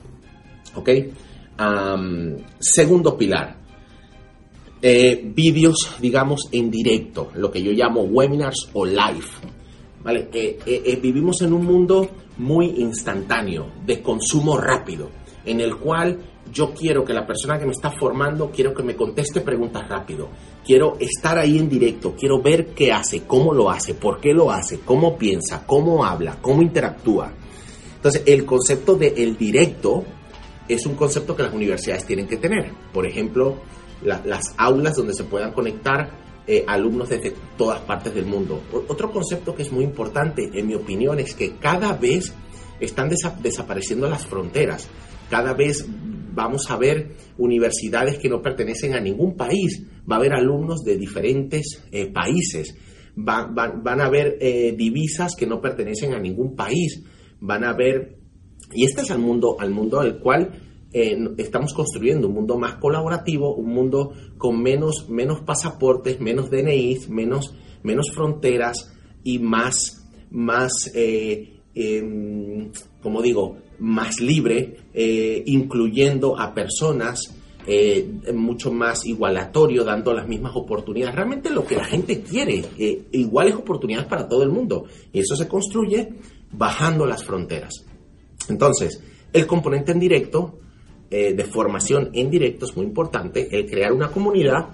¿Ok? 0.76 0.90
segundo 2.60 3.18
pilar, 3.18 3.58
eh, 4.82 5.22
vídeos, 5.24 5.96
digamos, 6.00 6.48
en 6.52 6.72
directo, 6.72 7.32
lo 7.36 7.52
que 7.52 7.62
yo 7.62 7.72
llamo 7.72 8.02
webinars 8.02 8.70
o 8.74 8.86
live. 8.86 9.28
¿Vale? 10.04 10.30
Eh, 10.34 10.60
eh, 10.66 11.00
vivimos 11.02 11.42
en 11.42 11.54
un 11.54 11.66
mundo 11.66 12.10
muy 12.38 12.68
instantáneo, 12.78 13.68
de 13.86 14.02
consumo 14.02 14.58
rápido, 14.58 15.10
en 15.46 15.60
el 15.60 15.78
cual 15.78 16.20
yo 16.52 16.74
quiero 16.74 17.04
que 17.04 17.14
la 17.14 17.26
persona 17.26 17.58
que 17.58 17.66
me 17.66 17.72
está 17.72 17.92
formando, 17.92 18.52
quiero 18.52 18.74
que 18.74 18.84
me 18.84 18.96
conteste 18.96 19.42
preguntas 19.42 19.88
rápido, 19.88 20.30
quiero 20.66 20.98
estar 21.00 21.38
ahí 21.38 21.58
en 21.58 21.70
directo, 21.70 22.16
quiero 22.18 22.42
ver 22.42 22.68
qué 22.68 22.92
hace, 22.92 23.24
cómo 23.24 23.54
lo 23.54 23.70
hace, 23.70 23.94
por 23.94 24.20
qué 24.20 24.34
lo 24.34 24.52
hace, 24.52 24.80
cómo 24.82 25.18
piensa, 25.18 25.66
cómo 25.66 26.04
habla, 26.04 26.38
cómo 26.42 26.62
interactúa. 26.62 27.32
Entonces, 27.96 28.24
el 28.26 28.46
concepto 28.46 28.96
de 28.96 29.14
el 29.18 29.38
directo 29.38 30.04
es 30.68 30.86
un 30.86 30.96
concepto 30.96 31.36
que 31.36 31.44
las 31.44 31.54
universidades 31.54 32.06
tienen 32.06 32.28
que 32.28 32.38
tener. 32.38 32.72
Por 32.92 33.06
ejemplo, 33.06 33.58
las 34.04 34.54
aulas 34.58 34.96
donde 34.96 35.14
se 35.14 35.24
puedan 35.24 35.54
conectar 35.54 36.23
eh, 36.46 36.64
alumnos 36.68 37.10
desde 37.10 37.34
todas 37.58 37.82
partes 37.82 38.14
del 38.14 38.26
mundo. 38.26 38.62
otro 38.88 39.12
concepto 39.12 39.56
que 39.56 39.64
es 39.64 39.72
muy 39.72 39.84
importante, 39.84 40.50
en 40.54 40.68
mi 40.68 40.76
opinión, 40.76 41.20
es 41.20 41.34
que 41.36 41.56
cada 41.56 41.94
vez 41.94 42.34
están 42.80 43.10
desapareciendo 43.42 44.10
las 44.10 44.26
fronteras. 44.26 44.90
Cada 45.30 45.54
vez 45.54 45.88
vamos 46.34 46.70
a 46.70 46.78
ver 46.78 47.16
universidades 47.38 48.18
que 48.18 48.30
no 48.30 48.42
pertenecen 48.42 48.94
a 48.94 49.00
ningún 49.00 49.36
país. 49.36 49.84
Va 50.10 50.16
a 50.16 50.20
haber 50.20 50.34
alumnos 50.34 50.84
de 50.84 50.98
diferentes 50.98 51.84
eh, 51.92 52.08
países. 52.08 52.76
van 53.16 54.02
a 54.02 54.06
haber 54.06 54.38
eh, 54.42 54.74
divisas 54.78 55.36
que 55.36 55.48
no 55.48 55.62
pertenecen 55.62 56.14
a 56.14 56.20
ningún 56.20 56.56
país. 56.56 57.04
Van 57.40 57.64
a 57.64 57.70
haber... 57.70 58.18
Y 58.74 58.86
este 58.86 59.02
es 59.02 59.12
el 59.12 59.20
mundo, 59.20 59.56
al 59.60 59.72
mundo 59.72 60.00
al 60.00 60.20
cual 60.20 60.52
estamos 60.94 61.74
construyendo 61.74 62.28
un 62.28 62.36
mundo 62.36 62.58
más 62.58 62.76
colaborativo, 62.76 63.56
un 63.56 63.74
mundo 63.74 64.14
con 64.38 64.62
menos, 64.62 65.10
menos 65.10 65.42
pasaportes, 65.42 66.20
menos 66.20 66.52
DNIs, 66.52 67.10
menos, 67.10 67.56
menos 67.82 68.12
fronteras 68.12 68.94
y 69.24 69.40
más, 69.40 70.08
más 70.30 70.92
eh, 70.94 71.62
em, 71.74 72.72
como 73.02 73.22
digo, 73.22 73.58
más 73.80 74.20
libre, 74.22 74.78
eh, 74.94 75.44
incluyendo 75.48 76.40
a 76.40 76.54
personas 76.54 77.36
eh, 77.66 78.08
mucho 78.34 78.72
más 78.72 79.06
igualatorio, 79.06 79.84
dando 79.84 80.14
las 80.14 80.28
mismas 80.28 80.56
oportunidades. 80.56 81.16
Realmente 81.16 81.50
lo 81.50 81.66
que 81.66 81.76
la 81.76 81.86
gente 81.86 82.22
quiere, 82.22 82.64
iguales 83.12 83.56
oportunidades 83.56 84.08
para 84.08 84.28
todo 84.28 84.44
el 84.44 84.50
mundo. 84.50 84.86
Y 85.12 85.22
eso 85.22 85.36
se 85.36 85.48
construye 85.48 86.14
bajando 86.52 87.06
las 87.06 87.24
fronteras. 87.24 87.86
Entonces, 88.50 89.02
el 89.32 89.48
componente 89.48 89.94
en 89.94 90.00
directo 90.00 90.60
eh, 91.16 91.36
de 91.36 91.44
formación 91.44 92.10
en 92.14 92.32
directo 92.32 92.66
es 92.66 92.76
muy 92.76 92.88
importante, 92.88 93.48
el 93.52 93.70
crear 93.70 93.94
una 93.94 94.10
comunidad 94.10 94.70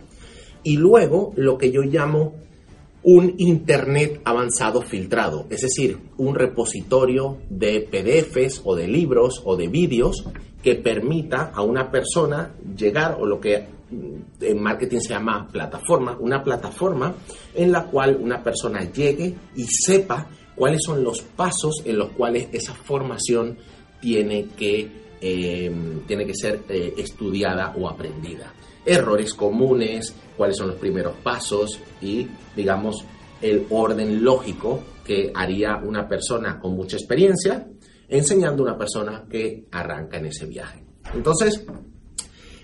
y 0.63 0.77
luego 0.77 1.33
lo 1.35 1.57
que 1.57 1.69
yo 1.69 1.81
llamo 1.81 2.35
un 3.03 3.35
Internet 3.39 4.21
avanzado 4.23 4.81
filtrado, 4.81 5.47
es 5.49 5.59
decir, 5.63 5.97
un 6.15 6.35
repositorio 6.35 7.39
de 7.49 7.81
PDFs 7.81 8.61
o 8.63 8.73
de 8.73 8.87
libros 8.87 9.41
o 9.43 9.57
de 9.57 9.67
vídeos 9.67 10.23
que 10.63 10.75
permita 10.75 11.51
a 11.53 11.61
una 11.61 11.91
persona 11.91 12.55
llegar 12.73 13.17
o 13.19 13.25
lo 13.25 13.41
que 13.41 13.67
en 14.39 14.63
marketing 14.63 14.99
se 14.99 15.09
llama 15.09 15.45
plataforma, 15.51 16.15
una 16.21 16.41
plataforma 16.41 17.15
en 17.53 17.69
la 17.69 17.83
cual 17.83 18.15
una 18.15 18.41
persona 18.41 18.89
llegue 18.89 19.35
y 19.57 19.65
sepa 19.65 20.29
cuáles 20.55 20.79
son 20.85 21.03
los 21.03 21.19
pasos 21.21 21.81
en 21.83 21.97
los 21.97 22.11
cuales 22.11 22.47
esa 22.53 22.73
formación 22.73 23.57
tiene 23.99 24.45
que 24.55 25.08
Em, 25.21 26.05
tiene 26.05 26.25
que 26.25 26.33
ser 26.33 26.63
eh, 26.69 26.93
estudiada 26.97 27.73
o 27.77 27.89
aprendida. 27.89 28.53
Errores 28.85 29.33
comunes, 29.33 30.15
cuáles 30.37 30.55
son 30.55 30.69
los 30.69 30.77
primeros 30.77 31.15
pasos 31.21 31.77
y, 32.01 32.25
digamos, 32.55 33.03
el 33.41 33.67
orden 33.69 34.23
lógico 34.23 34.81
que 35.03 35.31
haría 35.35 35.75
una 35.77 36.07
persona 36.07 36.57
con 36.59 36.73
mucha 36.73 36.95
experiencia 36.95 37.67
enseñando 38.07 38.63
a 38.63 38.67
una 38.67 38.77
persona 38.77 39.25
que 39.29 39.65
arranca 39.71 40.17
en 40.17 40.27
ese 40.27 40.45
viaje. 40.45 40.83
Entonces, 41.13 41.65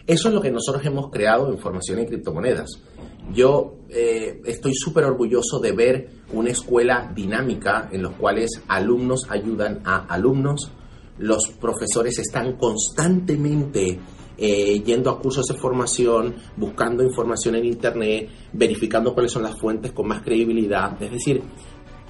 eso 0.07 0.27
es 0.29 0.33
lo 0.33 0.41
que 0.41 0.51
nosotros 0.51 0.85
hemos 0.85 1.11
creado 1.11 1.51
en 1.51 1.57
formación 1.57 1.99
en 1.99 2.05
criptomonedas. 2.05 2.69
Yo 3.33 3.79
eh, 3.89 4.41
estoy 4.45 4.73
súper 4.75 5.03
orgulloso 5.03 5.59
de 5.59 5.71
ver 5.71 6.09
una 6.31 6.51
escuela 6.51 7.11
dinámica 7.13 7.89
en 7.91 8.03
la 8.03 8.09
cuales 8.09 8.61
alumnos 8.67 9.25
ayudan 9.29 9.81
a 9.83 10.05
alumnos, 10.05 10.71
los 11.19 11.49
profesores 11.59 12.19
están 12.19 12.57
constantemente 12.57 13.99
eh, 14.37 14.81
yendo 14.83 15.09
a 15.09 15.19
cursos 15.19 15.45
de 15.45 15.53
formación, 15.55 16.35
buscando 16.57 17.03
información 17.03 17.55
en 17.55 17.65
Internet, 17.65 18.29
verificando 18.51 19.13
cuáles 19.13 19.31
son 19.31 19.43
las 19.43 19.57
fuentes 19.57 19.91
con 19.93 20.07
más 20.07 20.21
credibilidad. 20.21 21.01
Es 21.01 21.11
decir, 21.11 21.41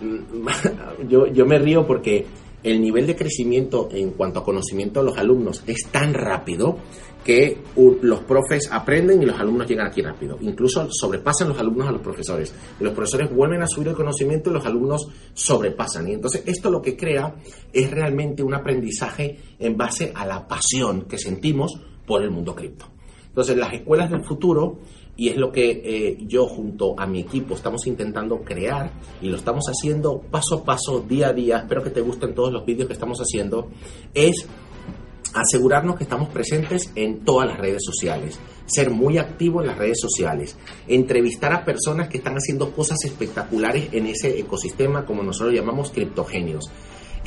yo, 1.07 1.27
yo 1.27 1.45
me 1.45 1.59
río 1.59 1.85
porque 1.85 2.25
el 2.65 2.81
nivel 2.81 3.05
de 3.05 3.15
crecimiento 3.15 3.89
en 3.91 4.11
cuanto 4.11 4.39
a 4.39 4.43
conocimiento 4.43 4.99
de 4.99 5.05
los 5.05 5.17
alumnos 5.17 5.63
es 5.67 5.87
tan 5.91 6.15
rápido 6.15 6.79
que 7.23 7.59
los 8.01 8.19
profes 8.21 8.69
aprenden 8.71 9.21
y 9.21 9.25
los 9.25 9.39
alumnos 9.39 9.67
llegan 9.67 9.87
aquí 9.87 10.01
rápido. 10.01 10.37
Incluso 10.41 10.87
sobrepasan 10.91 11.49
los 11.49 11.59
alumnos 11.59 11.87
a 11.87 11.91
los 11.91 12.01
profesores. 12.01 12.53
los 12.79 12.93
profesores 12.93 13.33
vuelven 13.33 13.61
a 13.61 13.67
subir 13.67 13.89
el 13.89 13.95
conocimiento 13.95 14.49
y 14.49 14.53
los 14.53 14.65
alumnos 14.65 15.07
sobrepasan. 15.33 16.07
Y 16.07 16.13
entonces 16.13 16.43
esto 16.45 16.69
lo 16.69 16.81
que 16.81 16.97
crea 16.97 17.35
es 17.71 17.89
realmente 17.91 18.43
un 18.43 18.53
aprendizaje 18.53 19.39
en 19.59 19.77
base 19.77 20.11
a 20.15 20.25
la 20.25 20.47
pasión 20.47 21.03
que 21.03 21.17
sentimos 21.17 21.79
por 22.05 22.23
el 22.23 22.31
mundo 22.31 22.55
cripto. 22.55 22.85
Entonces 23.27 23.57
las 23.57 23.73
escuelas 23.73 24.09
del 24.09 24.23
futuro, 24.23 24.79
y 25.17 25.29
es 25.29 25.37
lo 25.37 25.51
que 25.51 25.81
eh, 25.83 26.17
yo 26.27 26.45
junto 26.47 26.99
a 26.99 27.05
mi 27.05 27.21
equipo 27.21 27.55
estamos 27.55 27.87
intentando 27.87 28.41
crear 28.41 28.91
y 29.21 29.29
lo 29.29 29.37
estamos 29.37 29.65
haciendo 29.67 30.19
paso 30.19 30.55
a 30.55 30.63
paso, 30.63 30.99
día 30.99 31.29
a 31.29 31.33
día, 31.33 31.57
espero 31.59 31.83
que 31.83 31.89
te 31.89 32.01
gusten 32.01 32.35
todos 32.35 32.51
los 32.51 32.65
vídeos 32.65 32.87
que 32.87 32.93
estamos 32.93 33.19
haciendo, 33.19 33.69
es 34.13 34.45
asegurarnos 35.33 35.97
que 35.97 36.03
estamos 36.03 36.29
presentes 36.29 36.91
en 36.95 37.25
todas 37.25 37.47
las 37.47 37.59
redes 37.59 37.83
sociales, 37.83 38.39
ser 38.65 38.89
muy 38.89 39.17
activo 39.17 39.61
en 39.61 39.67
las 39.67 39.77
redes 39.77 39.99
sociales, 39.99 40.57
entrevistar 40.87 41.53
a 41.53 41.65
personas 41.65 42.07
que 42.07 42.17
están 42.17 42.35
haciendo 42.35 42.71
cosas 42.71 42.97
espectaculares 43.03 43.89
en 43.91 44.07
ese 44.07 44.39
ecosistema, 44.39 45.05
como 45.05 45.23
nosotros 45.23 45.53
llamamos 45.53 45.91
criptogenios. 45.91 46.65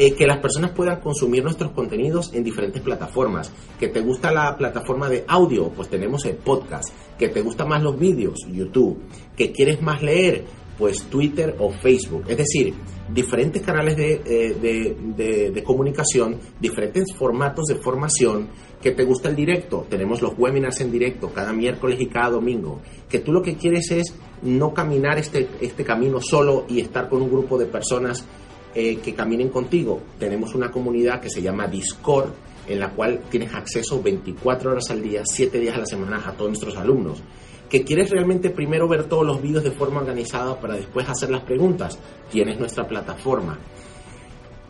Eh, 0.00 0.14
que 0.14 0.28
las 0.28 0.38
personas 0.38 0.70
puedan 0.70 1.00
consumir 1.00 1.42
nuestros 1.42 1.72
contenidos 1.72 2.32
en 2.32 2.44
diferentes 2.44 2.80
plataformas. 2.80 3.52
Que 3.80 3.88
te 3.88 4.00
gusta 4.00 4.30
la 4.30 4.56
plataforma 4.56 5.08
de 5.08 5.24
audio, 5.26 5.70
pues 5.70 5.88
tenemos 5.88 6.24
el 6.24 6.36
podcast. 6.36 6.90
Que 7.18 7.28
te 7.28 7.42
gustan 7.42 7.68
más 7.68 7.82
los 7.82 7.98
vídeos, 7.98 8.38
YouTube. 8.48 8.96
Que 9.36 9.50
quieres 9.50 9.82
más 9.82 10.00
leer, 10.00 10.44
pues 10.78 11.02
Twitter 11.10 11.56
o 11.58 11.72
Facebook. 11.72 12.26
Es 12.28 12.36
decir, 12.36 12.74
diferentes 13.12 13.60
canales 13.62 13.96
eh, 13.98 14.56
de, 14.60 15.50
de, 15.50 15.62
comunicación, 15.64 16.38
diferentes 16.60 17.12
formatos 17.16 17.64
de 17.64 17.74
formación. 17.74 18.50
Que 18.80 18.92
te 18.92 19.02
gusta 19.02 19.28
el 19.28 19.34
directo, 19.34 19.84
tenemos 19.90 20.22
los 20.22 20.38
webinars 20.38 20.80
en 20.80 20.92
directo 20.92 21.32
cada 21.34 21.52
miércoles 21.52 22.00
y 22.00 22.06
cada 22.06 22.30
domingo. 22.30 22.80
Que 23.08 23.18
tú 23.18 23.32
lo 23.32 23.42
que 23.42 23.56
quieres 23.56 23.90
es 23.90 24.14
no 24.42 24.72
caminar 24.72 25.18
este, 25.18 25.48
este 25.60 25.82
camino 25.82 26.20
solo 26.20 26.66
y 26.68 26.78
estar 26.78 27.08
con 27.08 27.20
un 27.20 27.30
grupo 27.30 27.58
de 27.58 27.66
personas 27.66 28.24
eh, 28.74 28.96
que 28.96 29.14
caminen 29.14 29.48
contigo. 29.48 30.00
Tenemos 30.18 30.54
una 30.54 30.70
comunidad 30.70 31.20
que 31.20 31.30
se 31.30 31.42
llama 31.42 31.66
Discord, 31.66 32.30
en 32.66 32.80
la 32.80 32.90
cual 32.90 33.20
tienes 33.30 33.54
acceso 33.54 34.02
24 34.02 34.70
horas 34.70 34.90
al 34.90 35.02
día, 35.02 35.22
7 35.24 35.58
días 35.58 35.74
a 35.76 35.80
la 35.80 35.86
semana 35.86 36.22
a 36.26 36.32
todos 36.32 36.50
nuestros 36.50 36.76
alumnos 36.76 37.22
que 37.68 37.84
quieres 37.84 38.10
realmente 38.10 38.50
primero 38.50 38.88
ver 38.88 39.04
todos 39.04 39.26
los 39.26 39.42
vídeos 39.42 39.62
de 39.62 39.70
forma 39.70 40.00
organizada 40.00 40.58
para 40.58 40.74
después 40.74 41.08
hacer 41.08 41.30
las 41.30 41.42
preguntas, 41.42 41.98
tienes 42.30 42.58
nuestra 42.58 42.86
plataforma. 42.86 43.58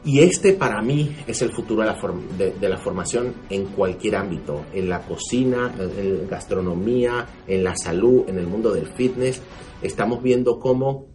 Y 0.04 0.20
este 0.20 0.54
para 0.54 0.80
mí 0.80 1.16
es 1.26 1.42
el 1.42 1.50
futuro 1.50 1.82
de 1.82 2.68
la, 2.68 2.78
formación 2.78 3.34
en 3.50 3.66
cualquier 3.66 4.16
ámbito, 4.16 4.64
en 4.72 4.88
la 4.88 5.00
cocina, 5.02 5.74
en, 5.78 6.20
en 6.22 6.28
gastronomía, 6.28 7.26
en 7.46 7.64
la 7.64 7.76
salud, 7.76 8.24
en 8.28 8.38
el 8.38 8.46
mundo 8.46 8.72
del 8.72 8.86
fitness. 8.86 9.42
Estamos 9.82 10.22
viendo 10.22 10.58
cómo 10.58 11.07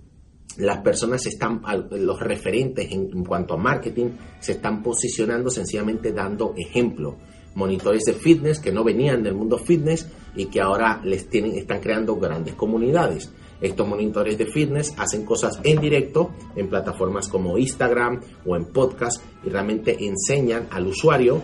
las 0.58 0.80
personas 0.80 1.26
están, 1.26 1.62
los 1.92 2.20
referentes 2.20 2.92
en, 2.92 3.24
cuanto 3.24 3.56
a 3.56 3.58
marketing, 3.58 4.12
se 4.40 4.54
están 4.54 4.84
posicionando 4.84 5.50
sencillamente 5.50 6.12
dando 6.12 6.54
ejemplo. 6.58 7.18
Monitores 7.56 8.04
de 8.06 8.14
fitness 8.14 8.60
que 8.60 8.72
no 8.72 8.84
venían 8.84 9.22
del 9.22 9.36
mundo 9.36 9.58
fitness 9.58 10.08
y 10.36 10.46
que 10.46 10.60
ahora 10.60 11.02
les 11.04 11.30
tienen, 11.30 11.56
están 11.56 11.80
creando 11.82 12.16
grandes 12.16 12.56
comunidades. 12.56 13.32
Estos 13.62 13.88
monitores 13.88 14.38
de 14.38 14.46
fitness 14.46 14.94
hacen 14.98 15.24
cosas 15.24 15.60
en 15.64 15.80
directo 15.80 16.32
en 16.56 16.68
plataformas 16.68 17.28
como 17.28 17.58
Instagram 17.58 18.20
o 18.46 18.56
en 18.56 18.66
podcast 18.66 19.24
y 19.46 19.50
realmente 19.50 19.96
enseñan 20.06 20.68
al 20.72 20.88
usuario, 20.88 21.42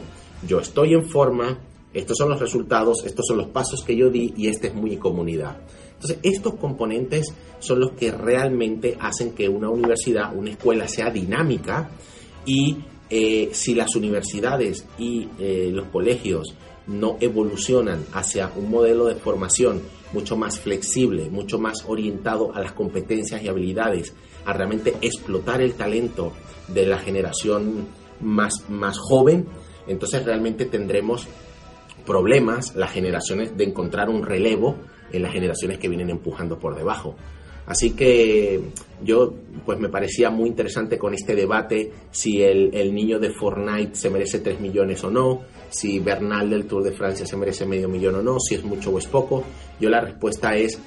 yo 0.47 0.59
estoy 0.59 0.93
en 0.93 1.05
forma, 1.05 1.59
estos 1.93 2.17
son 2.17 2.29
los 2.29 2.39
resultados, 2.39 3.03
estos 3.05 3.25
son 3.27 3.37
los 3.37 3.47
pasos 3.47 3.83
que 3.83 3.95
yo 3.95 4.09
di 4.09 4.33
y 4.37 4.47
esta 4.47 4.67
es 4.67 4.75
mi 4.75 4.97
comunidad. 4.97 5.57
Entonces, 5.93 6.19
estos 6.23 6.55
componentes 6.55 7.33
son 7.59 7.79
los 7.79 7.91
que 7.91 8.11
realmente 8.11 8.95
hacen 8.99 9.33
que 9.33 9.49
una 9.49 9.69
universidad, 9.69 10.35
una 10.35 10.51
escuela 10.51 10.87
sea 10.87 11.09
dinámica 11.09 11.89
y 12.45 12.77
eh, 13.09 13.49
si 13.51 13.75
las 13.75 13.95
universidades 13.95 14.85
y 14.97 15.27
eh, 15.39 15.69
los 15.73 15.87
colegios 15.87 16.55
no 16.87 17.17
evolucionan 17.19 18.05
hacia 18.13 18.51
un 18.55 18.69
modelo 18.69 19.05
de 19.05 19.15
formación 19.15 19.81
mucho 20.13 20.37
más 20.37 20.59
flexible, 20.59 21.29
mucho 21.29 21.59
más 21.59 21.83
orientado 21.87 22.53
a 22.55 22.61
las 22.61 22.71
competencias 22.73 23.43
y 23.43 23.47
habilidades, 23.47 24.13
a 24.45 24.53
realmente 24.53 24.95
explotar 25.01 25.61
el 25.61 25.73
talento 25.73 26.33
de 26.67 26.85
la 26.85 26.97
generación 26.97 27.87
más, 28.21 28.69
más 28.69 28.97
joven, 28.97 29.47
entonces 29.87 30.23
realmente 30.23 30.65
tendremos 30.65 31.27
problemas 32.09 32.75
las 32.75 32.91
generaciones 32.91 33.55
de 33.55 33.65
encontrar 33.65 34.09
un 34.09 34.23
relevo 34.23 34.77
en 35.11 35.21
las 35.21 35.31
generaciones 35.31 35.77
que 35.77 35.87
vienen 35.87 36.09
empujando 36.09 36.57
por 36.57 36.75
debajo. 36.75 37.15
Así 37.67 37.91
que 37.91 38.59
yo 39.03 39.35
pues 39.63 39.77
me 39.77 39.89
parecía 39.89 40.31
muy 40.31 40.49
interesante 40.49 40.97
con 40.97 41.13
este 41.13 41.35
debate 41.35 41.91
si 42.09 42.41
el, 42.41 42.95
niño 42.95 43.19
de 43.19 43.29
Fortnite 43.29 43.93
se 43.93 44.09
merece 44.09 44.39
3 44.39 44.59
millones 44.59 45.03
o 45.03 45.11
no, 45.11 45.41
si 45.69 45.99
Bernal 45.99 46.49
del 46.49 46.65
Tour 46.65 46.81
de 46.81 46.93
Francia 46.93 47.27
se 47.27 47.37
merece 47.37 47.67
medio 47.67 47.87
millón 47.87 48.15
o 48.15 48.23
no, 48.23 48.39
si 48.39 48.55
es 48.55 48.63
mucho 48.63 48.89
o 48.89 48.97
es 48.97 49.05
poco. 49.05 49.43
Yo 49.79 49.87
la 49.91 50.01
respuesta 50.01 50.55
es 50.55 50.79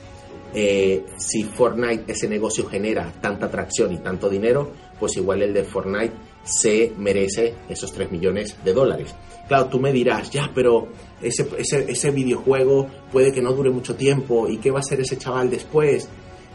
eh, 0.52 1.04
si 1.18 1.44
Fortnite, 1.44 2.10
ese 2.10 2.28
negocio 2.28 2.66
genera 2.66 3.12
tanta 3.20 3.46
atracción 3.46 3.92
y 3.92 3.98
tanto 3.98 4.28
dinero, 4.28 4.72
pues 4.98 5.16
igual 5.16 5.42
el 5.42 5.54
de 5.54 5.62
Fortnite 5.62 6.14
se 6.44 6.92
merece 6.98 7.54
esos 7.68 7.92
3 7.92 8.10
millones 8.10 8.56
de 8.64 8.72
dólares. 8.72 9.14
Claro, 9.48 9.66
tú 9.66 9.80
me 9.80 9.92
dirás, 9.92 10.30
ya, 10.30 10.50
pero 10.54 10.88
ese, 11.20 11.48
ese, 11.58 11.90
ese 11.90 12.10
videojuego 12.10 12.86
puede 13.10 13.32
que 13.32 13.42
no 13.42 13.52
dure 13.52 13.70
mucho 13.70 13.94
tiempo 13.94 14.48
y 14.48 14.58
qué 14.58 14.70
va 14.70 14.78
a 14.78 14.80
hacer 14.80 15.00
ese 15.00 15.18
chaval 15.18 15.50
después. 15.50 16.08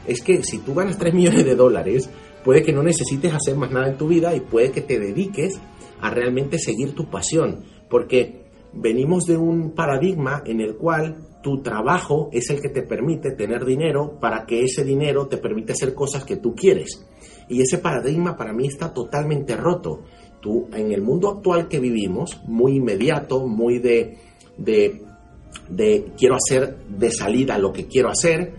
Es 0.05 0.21
que 0.21 0.43
si 0.43 0.59
tú 0.59 0.73
ganas 0.73 0.97
3 0.97 1.13
millones 1.13 1.45
de 1.45 1.55
dólares, 1.55 2.09
puede 2.43 2.63
que 2.63 2.71
no 2.71 2.81
necesites 2.81 3.33
hacer 3.33 3.55
más 3.55 3.71
nada 3.71 3.89
en 3.89 3.97
tu 3.97 4.07
vida 4.07 4.35
y 4.35 4.39
puede 4.39 4.71
que 4.71 4.81
te 4.81 4.99
dediques 4.99 5.59
a 5.99 6.09
realmente 6.09 6.59
seguir 6.59 6.93
tu 6.93 7.09
pasión, 7.09 7.63
porque 7.89 8.45
venimos 8.73 9.25
de 9.25 9.37
un 9.37 9.71
paradigma 9.71 10.43
en 10.45 10.61
el 10.61 10.75
cual 10.75 11.27
tu 11.41 11.61
trabajo 11.61 12.29
es 12.31 12.49
el 12.49 12.61
que 12.61 12.69
te 12.69 12.83
permite 12.83 13.31
tener 13.31 13.65
dinero 13.65 14.17
para 14.19 14.45
que 14.45 14.63
ese 14.63 14.83
dinero 14.83 15.27
te 15.27 15.37
permite 15.37 15.73
hacer 15.73 15.93
cosas 15.93 16.23
que 16.23 16.37
tú 16.37 16.55
quieres. 16.55 17.05
Y 17.49 17.61
ese 17.61 17.77
paradigma 17.77 18.35
para 18.35 18.53
mí 18.53 18.67
está 18.67 18.93
totalmente 18.93 19.55
roto. 19.55 20.01
Tú, 20.41 20.67
en 20.73 20.91
el 20.91 21.01
mundo 21.01 21.29
actual 21.29 21.67
que 21.67 21.79
vivimos, 21.79 22.41
muy 22.45 22.75
inmediato, 22.75 23.47
muy 23.47 23.79
de, 23.79 24.17
de, 24.57 26.05
quiero 26.17 26.35
hacer 26.35 26.77
de 26.87 27.11
salida 27.11 27.57
lo 27.57 27.73
que 27.73 27.87
quiero 27.87 28.09
hacer, 28.09 28.53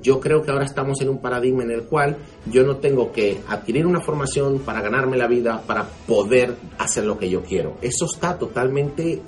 yo 0.00 0.20
creo 0.20 0.42
que 0.42 0.50
ahora 0.50 0.64
estamos 0.64 1.00
en 1.02 1.10
un 1.10 1.18
paradigma 1.18 1.62
en 1.62 1.70
el 1.70 1.82
cual 1.84 2.16
yo 2.50 2.64
no 2.64 2.76
tengo 2.76 3.12
que 3.12 3.38
adquirir 3.48 3.86
una 3.86 4.00
formación 4.00 4.60
para 4.60 4.80
ganarme 4.80 5.16
la 5.16 5.26
vida, 5.26 5.62
para 5.66 5.86
poder 6.06 6.56
hacer 6.78 7.04
lo 7.04 7.18
que 7.18 7.28
yo 7.28 7.42
quiero. 7.42 7.76
Eso 7.80 8.06
está 8.06 8.38
totalmente... 8.38 9.12
Eh, 9.12 9.20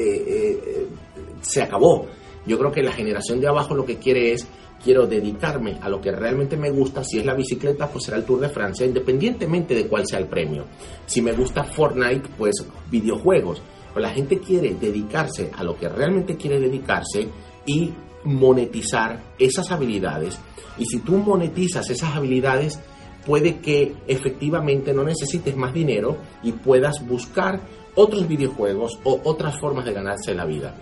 eh, 0.00 0.86
se 1.40 1.62
acabó. 1.62 2.06
Yo 2.48 2.58
creo 2.58 2.72
que 2.72 2.82
la 2.82 2.92
generación 2.92 3.40
de 3.40 3.46
abajo 3.46 3.74
lo 3.74 3.84
que 3.84 3.98
quiere 3.98 4.32
es 4.32 4.48
quiero 4.82 5.06
dedicarme 5.06 5.76
a 5.82 5.88
lo 5.90 6.00
que 6.00 6.10
realmente 6.10 6.56
me 6.56 6.70
gusta, 6.70 7.04
si 7.04 7.18
es 7.18 7.26
la 7.26 7.34
bicicleta, 7.34 7.88
pues 7.88 8.04
será 8.04 8.16
el 8.16 8.24
Tour 8.24 8.40
de 8.40 8.48
Francia, 8.48 8.86
independientemente 8.86 9.74
de 9.74 9.86
cuál 9.86 10.06
sea 10.06 10.18
el 10.18 10.28
premio. 10.28 10.64
Si 11.04 11.20
me 11.20 11.32
gusta 11.32 11.64
Fortnite, 11.64 12.30
pues 12.38 12.64
videojuegos. 12.90 13.60
La 13.96 14.10
gente 14.10 14.38
quiere 14.38 14.74
dedicarse 14.74 15.50
a 15.54 15.62
lo 15.62 15.76
que 15.76 15.88
realmente 15.88 16.36
quiere 16.36 16.58
dedicarse 16.58 17.28
y 17.66 17.92
monetizar 18.24 19.20
esas 19.38 19.70
habilidades. 19.70 20.38
Y 20.78 20.86
si 20.86 21.00
tú 21.00 21.18
monetizas 21.18 21.90
esas 21.90 22.14
habilidades, 22.14 22.80
puede 23.26 23.58
que 23.58 23.94
efectivamente 24.06 24.94
no 24.94 25.04
necesites 25.04 25.54
más 25.56 25.74
dinero 25.74 26.16
y 26.42 26.52
puedas 26.52 27.06
buscar 27.06 27.60
otros 27.94 28.26
videojuegos 28.28 28.98
o 29.04 29.20
otras 29.24 29.58
formas 29.58 29.84
de 29.84 29.92
ganarse 29.92 30.34
la 30.34 30.46
vida. 30.46 30.74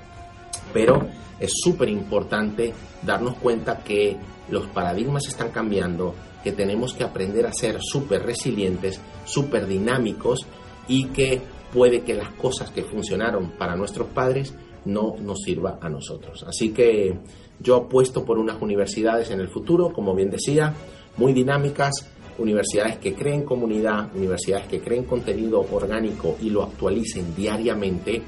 Pero 0.73 1.07
es 1.39 1.53
súper 1.55 1.89
importante 1.89 2.73
darnos 3.03 3.37
cuenta 3.37 3.79
que 3.79 4.17
los 4.51 4.67
paradigmas 4.69 5.27
están 5.27 5.51
cambiando, 5.51 6.15
que 6.43 6.53
tenemos 6.53 6.95
que 6.95 7.05
aprender 7.05 7.47
a 7.47 7.53
ser 7.53 7.79
súper 7.81 8.23
resilientes, 8.23 9.01
súper 9.25 9.67
dinámicos 9.67 10.47
y 10.89 11.07
que 11.07 11.43
puede 11.73 12.03
que 12.03 12.15
las 12.15 12.31
cosas 12.31 12.71
que 12.71 12.85
funcionaron 12.85 13.51
para 13.53 13.77
nuestros 13.77 14.09
padres 14.09 14.55
no 14.85 15.17
nos 15.21 15.41
sirva 15.43 15.79
a 15.81 15.89
nosotros. 15.89 16.45
Así 16.47 16.71
que 16.71 17.19
yo 17.61 17.77
apuesto 17.77 18.25
por 18.25 18.39
unas 18.39 18.63
universidades 18.63 19.31
en 19.31 19.41
el 19.41 19.49
futuro, 19.49 19.93
como 19.93 20.15
bien 20.15 20.31
decía, 20.31 20.73
muy 21.17 21.33
dinámicas, 21.33 22.09
universidades 22.39 22.99
que 22.99 23.15
creen 23.15 23.45
comunidad, 23.45 24.15
universidades 24.15 24.67
que 24.67 24.81
creen 24.81 25.05
contenido 25.05 25.67
orgánico 25.73 26.37
y 26.41 26.51
lo 26.51 26.63
actualicen 26.63 27.35
diariamente 27.35 28.23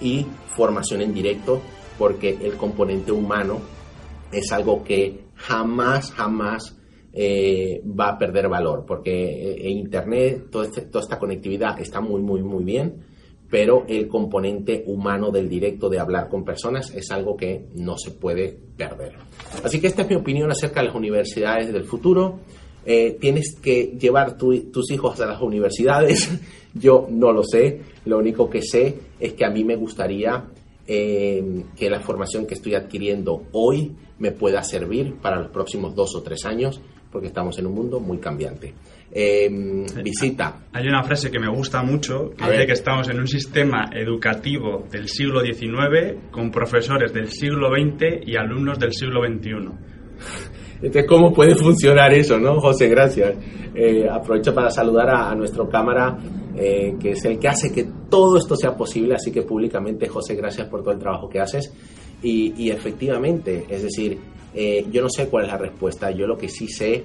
y 0.00 0.26
formación 0.54 1.00
en 1.00 1.14
directo 1.14 1.62
porque 2.02 2.36
el 2.42 2.56
componente 2.56 3.12
humano 3.12 3.60
es 4.32 4.50
algo 4.50 4.82
que 4.82 5.20
jamás, 5.36 6.10
jamás 6.10 6.76
eh, 7.12 7.80
va 7.86 8.08
a 8.08 8.18
perder 8.18 8.48
valor, 8.48 8.84
porque 8.84 9.12
eh, 9.12 9.70
Internet 9.70 10.46
este, 10.64 10.80
toda 10.80 11.04
esta 11.04 11.20
conectividad 11.20 11.80
está 11.80 12.00
muy, 12.00 12.20
muy, 12.20 12.42
muy 12.42 12.64
bien, 12.64 13.04
pero 13.48 13.84
el 13.86 14.08
componente 14.08 14.82
humano 14.84 15.30
del 15.30 15.48
directo 15.48 15.88
de 15.88 16.00
hablar 16.00 16.28
con 16.28 16.44
personas 16.44 16.92
es 16.92 17.08
algo 17.12 17.36
que 17.36 17.66
no 17.76 17.96
se 17.96 18.10
puede 18.10 18.58
perder. 18.76 19.12
Así 19.62 19.80
que 19.80 19.86
esta 19.86 20.02
es 20.02 20.08
mi 20.08 20.16
opinión 20.16 20.50
acerca 20.50 20.80
de 20.80 20.88
las 20.88 20.96
universidades 20.96 21.72
del 21.72 21.84
futuro. 21.84 22.40
Eh, 22.84 23.16
tienes 23.20 23.54
que 23.62 23.96
llevar 23.96 24.36
tus 24.36 24.90
hijos 24.90 25.20
a 25.20 25.26
las 25.26 25.40
universidades. 25.40 26.28
Yo 26.74 27.06
no 27.08 27.30
lo 27.30 27.44
sé. 27.44 27.80
Lo 28.06 28.18
único 28.18 28.50
que 28.50 28.60
sé 28.60 28.98
es 29.20 29.34
que 29.34 29.44
a 29.44 29.50
mí 29.50 29.62
me 29.62 29.76
gustaría 29.76 30.48
eh, 30.94 31.64
que 31.74 31.88
la 31.88 32.00
formación 32.00 32.46
que 32.46 32.52
estoy 32.52 32.74
adquiriendo 32.74 33.44
hoy 33.52 33.96
me 34.18 34.30
pueda 34.30 34.62
servir 34.62 35.14
para 35.22 35.40
los 35.40 35.50
próximos 35.50 35.94
dos 35.94 36.14
o 36.14 36.22
tres 36.22 36.44
años, 36.44 36.82
porque 37.10 37.28
estamos 37.28 37.58
en 37.58 37.66
un 37.66 37.74
mundo 37.74 37.98
muy 37.98 38.18
cambiante. 38.18 38.74
Em, 39.10 39.86
visita. 40.04 40.66
Hay 40.70 40.86
una 40.86 41.02
frase 41.02 41.30
que 41.30 41.38
me 41.38 41.48
gusta 41.48 41.82
mucho, 41.82 42.34
que 42.36 42.44
dice 42.44 42.66
que 42.66 42.72
estamos 42.72 43.08
en 43.08 43.20
un 43.20 43.26
sistema 43.26 43.88
educativo 43.94 44.84
del 44.90 45.08
siglo 45.08 45.40
XIX 45.40 46.30
con 46.30 46.50
profesores 46.50 47.10
del 47.14 47.30
siglo 47.30 47.68
XX 47.68 48.26
y 48.28 48.36
alumnos 48.36 48.78
del 48.78 48.92
siglo 48.92 49.22
XXI. 49.24 49.70
Entonces, 50.82 51.06
¿cómo 51.08 51.32
puede 51.32 51.54
funcionar 51.62 52.12
eso, 52.12 52.38
no, 52.38 52.60
José? 52.60 52.88
Gracias. 52.88 53.36
Eh, 53.74 54.06
aprovecho 54.10 54.54
para 54.54 54.70
saludar 54.70 55.08
a, 55.10 55.34
nuestro 55.34 55.68
cámara, 55.68 56.18
eh, 56.56 56.96
que 57.00 57.12
es 57.12 57.24
el 57.24 57.38
que 57.38 57.48
hace 57.48 57.72
que 57.72 57.86
todo 58.10 58.36
esto 58.36 58.56
sea 58.56 58.76
posible, 58.76 59.14
así 59.14 59.30
que 59.30 59.42
públicamente, 59.42 60.08
José, 60.08 60.34
gracias 60.34 60.68
por 60.68 60.82
todo 60.82 60.92
el 60.92 60.98
trabajo 60.98 61.28
que 61.28 61.40
haces. 61.40 61.72
Y, 62.22 62.70
efectivamente, 62.70 63.66
es 63.68 63.82
decir, 63.82 64.16
eh, 64.54 64.86
yo 64.92 65.02
no 65.02 65.08
sé 65.08 65.28
cuál 65.28 65.44
es 65.44 65.50
la 65.50 65.58
respuesta, 65.58 66.10
yo 66.12 66.26
lo 66.26 66.36
que 66.36 66.48
sí 66.48 66.68
sé 66.68 67.02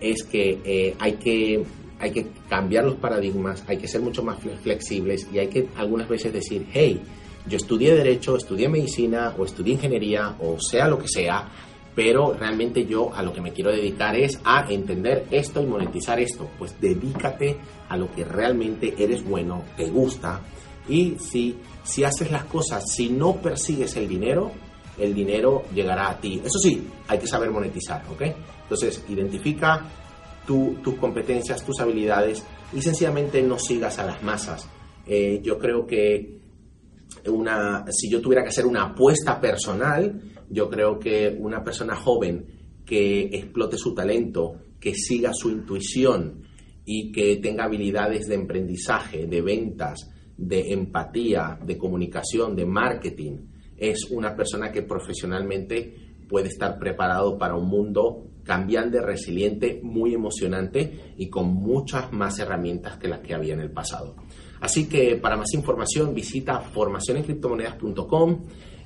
es 0.00 0.22
que 0.22 0.94
hay 0.98 1.12
que 1.14 1.64
hay 1.98 2.12
que 2.12 2.28
cambiar 2.48 2.84
los 2.84 2.94
paradigmas, 2.94 3.62
hay 3.66 3.76
que 3.76 3.86
ser 3.86 4.00
mucho 4.00 4.22
más 4.22 4.38
flexibles 4.62 5.28
y 5.32 5.38
hay 5.38 5.48
que 5.48 5.68
algunas 5.76 6.08
veces 6.08 6.32
decir, 6.32 6.66
hey, 6.72 6.98
yo 7.46 7.56
estudié 7.56 7.94
derecho, 7.94 8.36
estudié 8.36 8.68
medicina 8.68 9.34
o 9.36 9.44
estudié 9.44 9.74
ingeniería 9.74 10.36
o 10.40 10.58
sea 10.60 10.88
lo 10.88 10.98
que 10.98 11.08
sea, 11.08 11.48
pero 12.02 12.32
realmente 12.32 12.86
yo 12.86 13.12
a 13.14 13.22
lo 13.22 13.30
que 13.30 13.42
me 13.42 13.52
quiero 13.52 13.70
dedicar 13.70 14.16
es 14.16 14.40
a 14.42 14.64
entender 14.70 15.26
esto 15.30 15.60
y 15.60 15.66
monetizar 15.66 16.18
esto. 16.18 16.48
Pues 16.58 16.80
dedícate 16.80 17.58
a 17.90 17.98
lo 17.98 18.10
que 18.14 18.24
realmente 18.24 18.94
eres 18.96 19.22
bueno, 19.22 19.64
te 19.76 19.84
gusta 19.90 20.40
y 20.88 21.16
si, 21.18 21.58
si 21.82 22.02
haces 22.02 22.30
las 22.30 22.44
cosas, 22.44 22.90
si 22.90 23.10
no 23.10 23.36
persigues 23.36 23.96
el 23.96 24.08
dinero, 24.08 24.50
el 24.96 25.12
dinero 25.12 25.64
llegará 25.74 26.08
a 26.08 26.18
ti. 26.18 26.40
Eso 26.42 26.58
sí, 26.58 26.88
hay 27.06 27.18
que 27.18 27.26
saber 27.26 27.50
monetizar, 27.50 28.02
¿ok? 28.10 28.22
Entonces, 28.62 29.04
identifica 29.10 29.84
tus 30.46 30.94
competencias, 30.98 31.62
tus 31.62 31.80
habilidades, 31.80 32.42
y 32.72 32.80
sencillamente 32.80 33.42
no 33.42 33.58
sigas 33.58 33.98
a 33.98 34.06
las 34.06 34.22
masas. 34.22 34.66
Eh, 35.06 35.40
yo 35.42 35.58
creo 35.58 35.86
que 35.86 36.39
una, 37.28 37.84
si 37.90 38.10
yo 38.10 38.20
tuviera 38.20 38.42
que 38.42 38.48
hacer 38.48 38.66
una 38.66 38.84
apuesta 38.84 39.40
personal, 39.40 40.20
yo 40.48 40.68
creo 40.68 40.98
que 40.98 41.36
una 41.38 41.62
persona 41.62 41.94
joven 41.94 42.82
que 42.84 43.22
explote 43.32 43.76
su 43.76 43.94
talento, 43.94 44.56
que 44.80 44.94
siga 44.94 45.30
su 45.32 45.50
intuición 45.50 46.42
y 46.84 47.12
que 47.12 47.36
tenga 47.36 47.64
habilidades 47.64 48.26
de 48.26 48.34
emprendizaje, 48.34 49.26
de 49.26 49.42
ventas, 49.42 50.10
de 50.36 50.72
empatía, 50.72 51.58
de 51.64 51.76
comunicación, 51.76 52.56
de 52.56 52.66
marketing, 52.66 53.36
es 53.76 54.10
una 54.10 54.34
persona 54.34 54.72
que 54.72 54.82
profesionalmente 54.82 55.94
puede 56.28 56.48
estar 56.48 56.78
preparado 56.78 57.36
para 57.38 57.56
un 57.56 57.68
mundo 57.68 58.26
cambiante, 58.44 59.00
resiliente, 59.00 59.80
muy 59.82 60.14
emocionante 60.14 61.14
y 61.16 61.28
con 61.28 61.48
muchas 61.48 62.12
más 62.12 62.38
herramientas 62.38 62.98
que 62.98 63.08
las 63.08 63.20
que 63.20 63.34
había 63.34 63.54
en 63.54 63.60
el 63.60 63.70
pasado. 63.70 64.16
Así 64.60 64.88
que 64.88 65.16
para 65.16 65.36
más 65.36 65.52
información 65.54 66.14
visita 66.14 66.60
formacionencriptomonedas.com. 66.60 68.38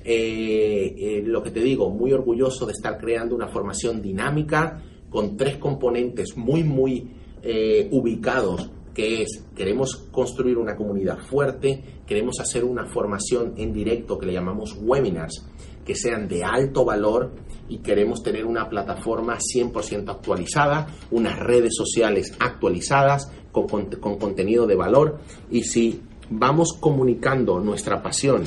Eh, 0.07 0.95
eh, 0.97 1.23
lo 1.25 1.41
que 1.41 1.49
te 1.49 1.61
digo, 1.61 1.89
muy 1.89 2.13
orgulloso 2.13 2.65
de 2.65 2.73
estar 2.73 2.97
creando 2.99 3.35
una 3.35 3.47
formación 3.47 4.01
dinámica 4.01 4.81
con 5.09 5.35
tres 5.35 5.57
componentes 5.57 6.37
muy, 6.37 6.63
muy 6.63 7.09
eh, 7.41 7.87
ubicados 7.91 8.69
que 8.95 9.21
es, 9.21 9.43
queremos 9.55 10.07
construir 10.09 10.57
una 10.57 10.75
comunidad 10.75 11.19
fuerte, 11.19 11.83
queremos 12.07 12.39
hacer 12.39 12.63
una 12.63 12.85
formación 12.85 13.53
en 13.57 13.73
directo 13.73 14.17
que 14.17 14.25
le 14.25 14.33
llamamos 14.33 14.75
webinars, 14.81 15.45
que 15.85 15.93
sean 15.93 16.27
de 16.29 16.43
alto 16.43 16.85
valor 16.85 17.33
y 17.67 17.79
queremos 17.79 18.23
tener 18.23 18.45
una 18.45 18.69
plataforma 18.69 19.37
100% 19.37 20.09
actualizada, 20.09 20.87
unas 21.11 21.37
redes 21.37 21.73
sociales 21.75 22.33
actualizadas 22.39 23.29
con, 23.51 23.67
con, 23.67 24.17
contenido 24.17 24.65
de 24.65 24.75
valor. 24.75 25.19
Y 25.51 25.63
si 25.63 26.01
vamos 26.29 26.77
comunicando 26.79 27.59
nuestra 27.59 28.01
pasión 28.01 28.43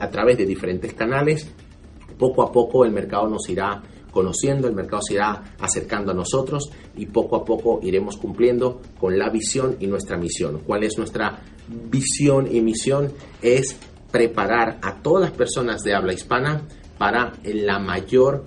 a 0.00 0.10
través 0.10 0.38
de 0.38 0.46
diferentes 0.46 0.94
canales, 0.94 1.52
poco 2.18 2.42
a 2.42 2.50
poco 2.50 2.84
el 2.84 2.92
mercado 2.92 3.28
nos 3.28 3.46
irá 3.50 3.82
conociendo, 4.12 4.68
el 4.68 4.74
mercado 4.74 5.02
se 5.02 5.14
irá 5.14 5.56
acercando 5.58 6.12
a 6.12 6.14
nosotros 6.14 6.70
y 6.96 7.06
poco 7.06 7.36
a 7.36 7.44
poco 7.44 7.80
iremos 7.82 8.16
cumpliendo 8.16 8.80
con 9.00 9.18
la 9.18 9.30
visión 9.30 9.76
y 9.80 9.88
nuestra 9.88 10.16
misión. 10.16 10.60
¿Cuál 10.64 10.84
es 10.84 10.96
nuestra 10.98 11.42
visión 11.90 12.54
y 12.54 12.60
misión? 12.60 13.12
Es 13.40 13.76
preparar 14.12 14.78
a 14.82 15.02
todas 15.02 15.30
las 15.30 15.36
personas 15.36 15.82
de 15.82 15.94
habla 15.94 16.12
hispana 16.12 16.62
para 16.98 17.32
la 17.42 17.78
mayor 17.80 18.44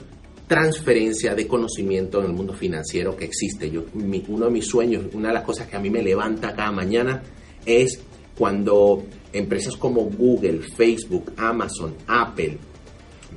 transferencia 0.47 1.33
de 1.33 1.47
conocimiento 1.47 2.19
en 2.19 2.27
el 2.27 2.33
mundo 2.33 2.53
financiero 2.53 3.15
que 3.15 3.25
existe. 3.25 3.69
Yo, 3.69 3.85
uno 3.93 4.45
de 4.45 4.51
mis 4.51 4.67
sueños, 4.67 5.05
una 5.13 5.29
de 5.29 5.33
las 5.33 5.43
cosas 5.43 5.67
que 5.67 5.75
a 5.75 5.79
mí 5.79 5.89
me 5.89 6.03
levanta 6.03 6.55
cada 6.55 6.71
mañana 6.71 7.23
es 7.65 7.99
cuando 8.37 9.03
empresas 9.33 9.75
como 9.75 10.01
Google, 10.03 10.61
Facebook, 10.61 11.33
Amazon, 11.37 11.95
Apple, 12.07 12.59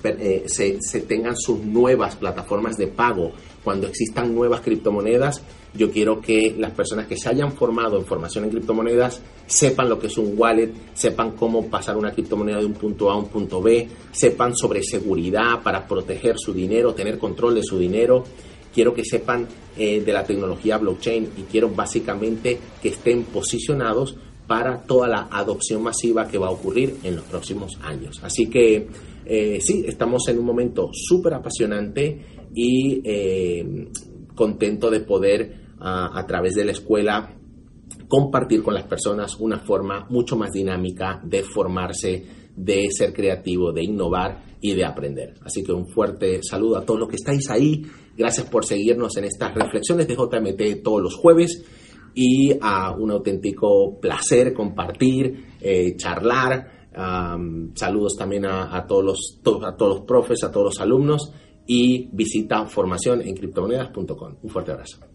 eh, 0.04 0.44
se, 0.46 0.78
se, 0.80 1.00
tengan 1.00 1.36
sus 1.36 1.60
nuevas 1.60 2.16
plataformas 2.16 2.76
de 2.76 2.86
pago, 2.86 3.32
cuando 3.64 3.86
existan 3.86 4.34
nuevas 4.34 4.60
criptomonedas, 4.60 5.42
yo 5.74 5.90
quiero 5.90 6.20
que 6.20 6.54
las 6.58 6.72
personas 6.72 7.06
que 7.06 7.16
se 7.16 7.28
hayan 7.28 7.52
formado 7.52 7.98
en 7.98 8.06
formación 8.06 8.44
en 8.44 8.50
criptomonedas 8.50 9.20
sepan 9.46 9.88
lo 9.88 9.98
que 9.98 10.06
es 10.06 10.16
un 10.16 10.34
wallet, 10.36 10.72
sepan 10.94 11.32
cómo 11.32 11.66
pasar 11.68 11.96
una 11.96 12.12
criptomoneda 12.12 12.58
de 12.58 12.66
un 12.66 12.74
punto 12.74 13.10
A 13.10 13.14
a 13.14 13.18
un 13.18 13.28
punto 13.28 13.60
B, 13.60 13.86
sepan 14.10 14.56
sobre 14.56 14.82
seguridad 14.82 15.62
para 15.62 15.86
proteger 15.86 16.36
su 16.38 16.52
dinero, 16.52 16.94
tener 16.94 17.18
control 17.18 17.56
de 17.56 17.62
su 17.62 17.78
dinero. 17.78 18.24
Quiero 18.72 18.94
que 18.94 19.04
sepan 19.04 19.46
eh, 19.76 20.00
de 20.00 20.12
la 20.12 20.24
tecnología 20.24 20.78
blockchain 20.78 21.28
y 21.36 21.42
quiero 21.42 21.68
básicamente 21.68 22.58
que 22.80 22.88
estén 22.88 23.24
posicionados 23.24 24.16
para 24.46 24.82
toda 24.82 25.08
la 25.08 25.28
adopción 25.30 25.82
masiva 25.82 26.26
que 26.26 26.38
va 26.38 26.48
a 26.48 26.50
ocurrir 26.50 26.96
en 27.02 27.16
los 27.16 27.24
próximos 27.26 27.78
años. 27.82 28.18
Así 28.22 28.46
que 28.46 28.88
eh, 29.28 29.60
sí, 29.60 29.84
estamos 29.86 30.26
en 30.28 30.38
un 30.38 30.46
momento 30.46 30.88
súper 30.90 31.34
apasionante 31.34 32.18
y 32.54 33.02
eh, 33.04 33.90
contento 34.34 34.90
de 34.90 35.00
poder 35.00 35.68
a, 35.80 36.24
través 36.26 36.54
de 36.54 36.64
la 36.64 36.72
escuela 36.72 37.34
compartir 38.08 38.62
con 38.62 38.72
las 38.72 38.84
personas 38.84 39.36
una 39.38 39.58
forma 39.58 40.06
mucho 40.08 40.34
más 40.36 40.50
dinámica 40.50 41.20
de 41.22 41.42
formarse, 41.42 42.24
de 42.56 42.88
ser 42.90 43.12
creativo, 43.12 43.70
de 43.70 43.84
innovar 43.84 44.56
y 44.62 44.74
de 44.74 44.86
aprender. 44.86 45.34
Así 45.42 45.62
que 45.62 45.72
un 45.72 45.86
fuerte 45.86 46.40
saludo 46.42 46.78
a 46.78 46.84
todos 46.86 47.00
los 47.00 47.08
que 47.10 47.16
estáis 47.16 47.50
ahí. 47.50 47.82
Gracias 48.16 48.48
por 48.48 48.64
seguirnos 48.64 49.14
en 49.18 49.24
estas 49.24 49.54
reflexiones 49.54 50.08
de 50.08 50.16
JMT 50.16 50.82
todos 50.82 51.02
los 51.02 51.14
jueves 51.16 51.64
y 52.14 52.56
a 52.60 52.96
un 52.96 53.10
auténtico 53.10 54.00
placer 54.00 54.54
compartir, 54.54 55.44
eh, 55.60 55.94
charlar 55.96 56.77
saludos 56.94 58.16
también 58.16 58.46
a, 58.46 58.84
todos 58.86 59.04
los, 59.04 59.40
a 59.64 59.76
todos 59.76 59.98
los 59.98 60.06
profes, 60.06 60.42
a 60.44 60.50
todos 60.50 60.66
los 60.66 60.80
alumnos 60.80 61.32
y 61.66 62.08
visita 62.12 62.64
formación 62.66 63.20
en 63.22 63.34
criptomonedas.com. 63.34 64.36
Un 64.42 64.50
fuerte 64.50 64.72
abrazo. 64.72 65.07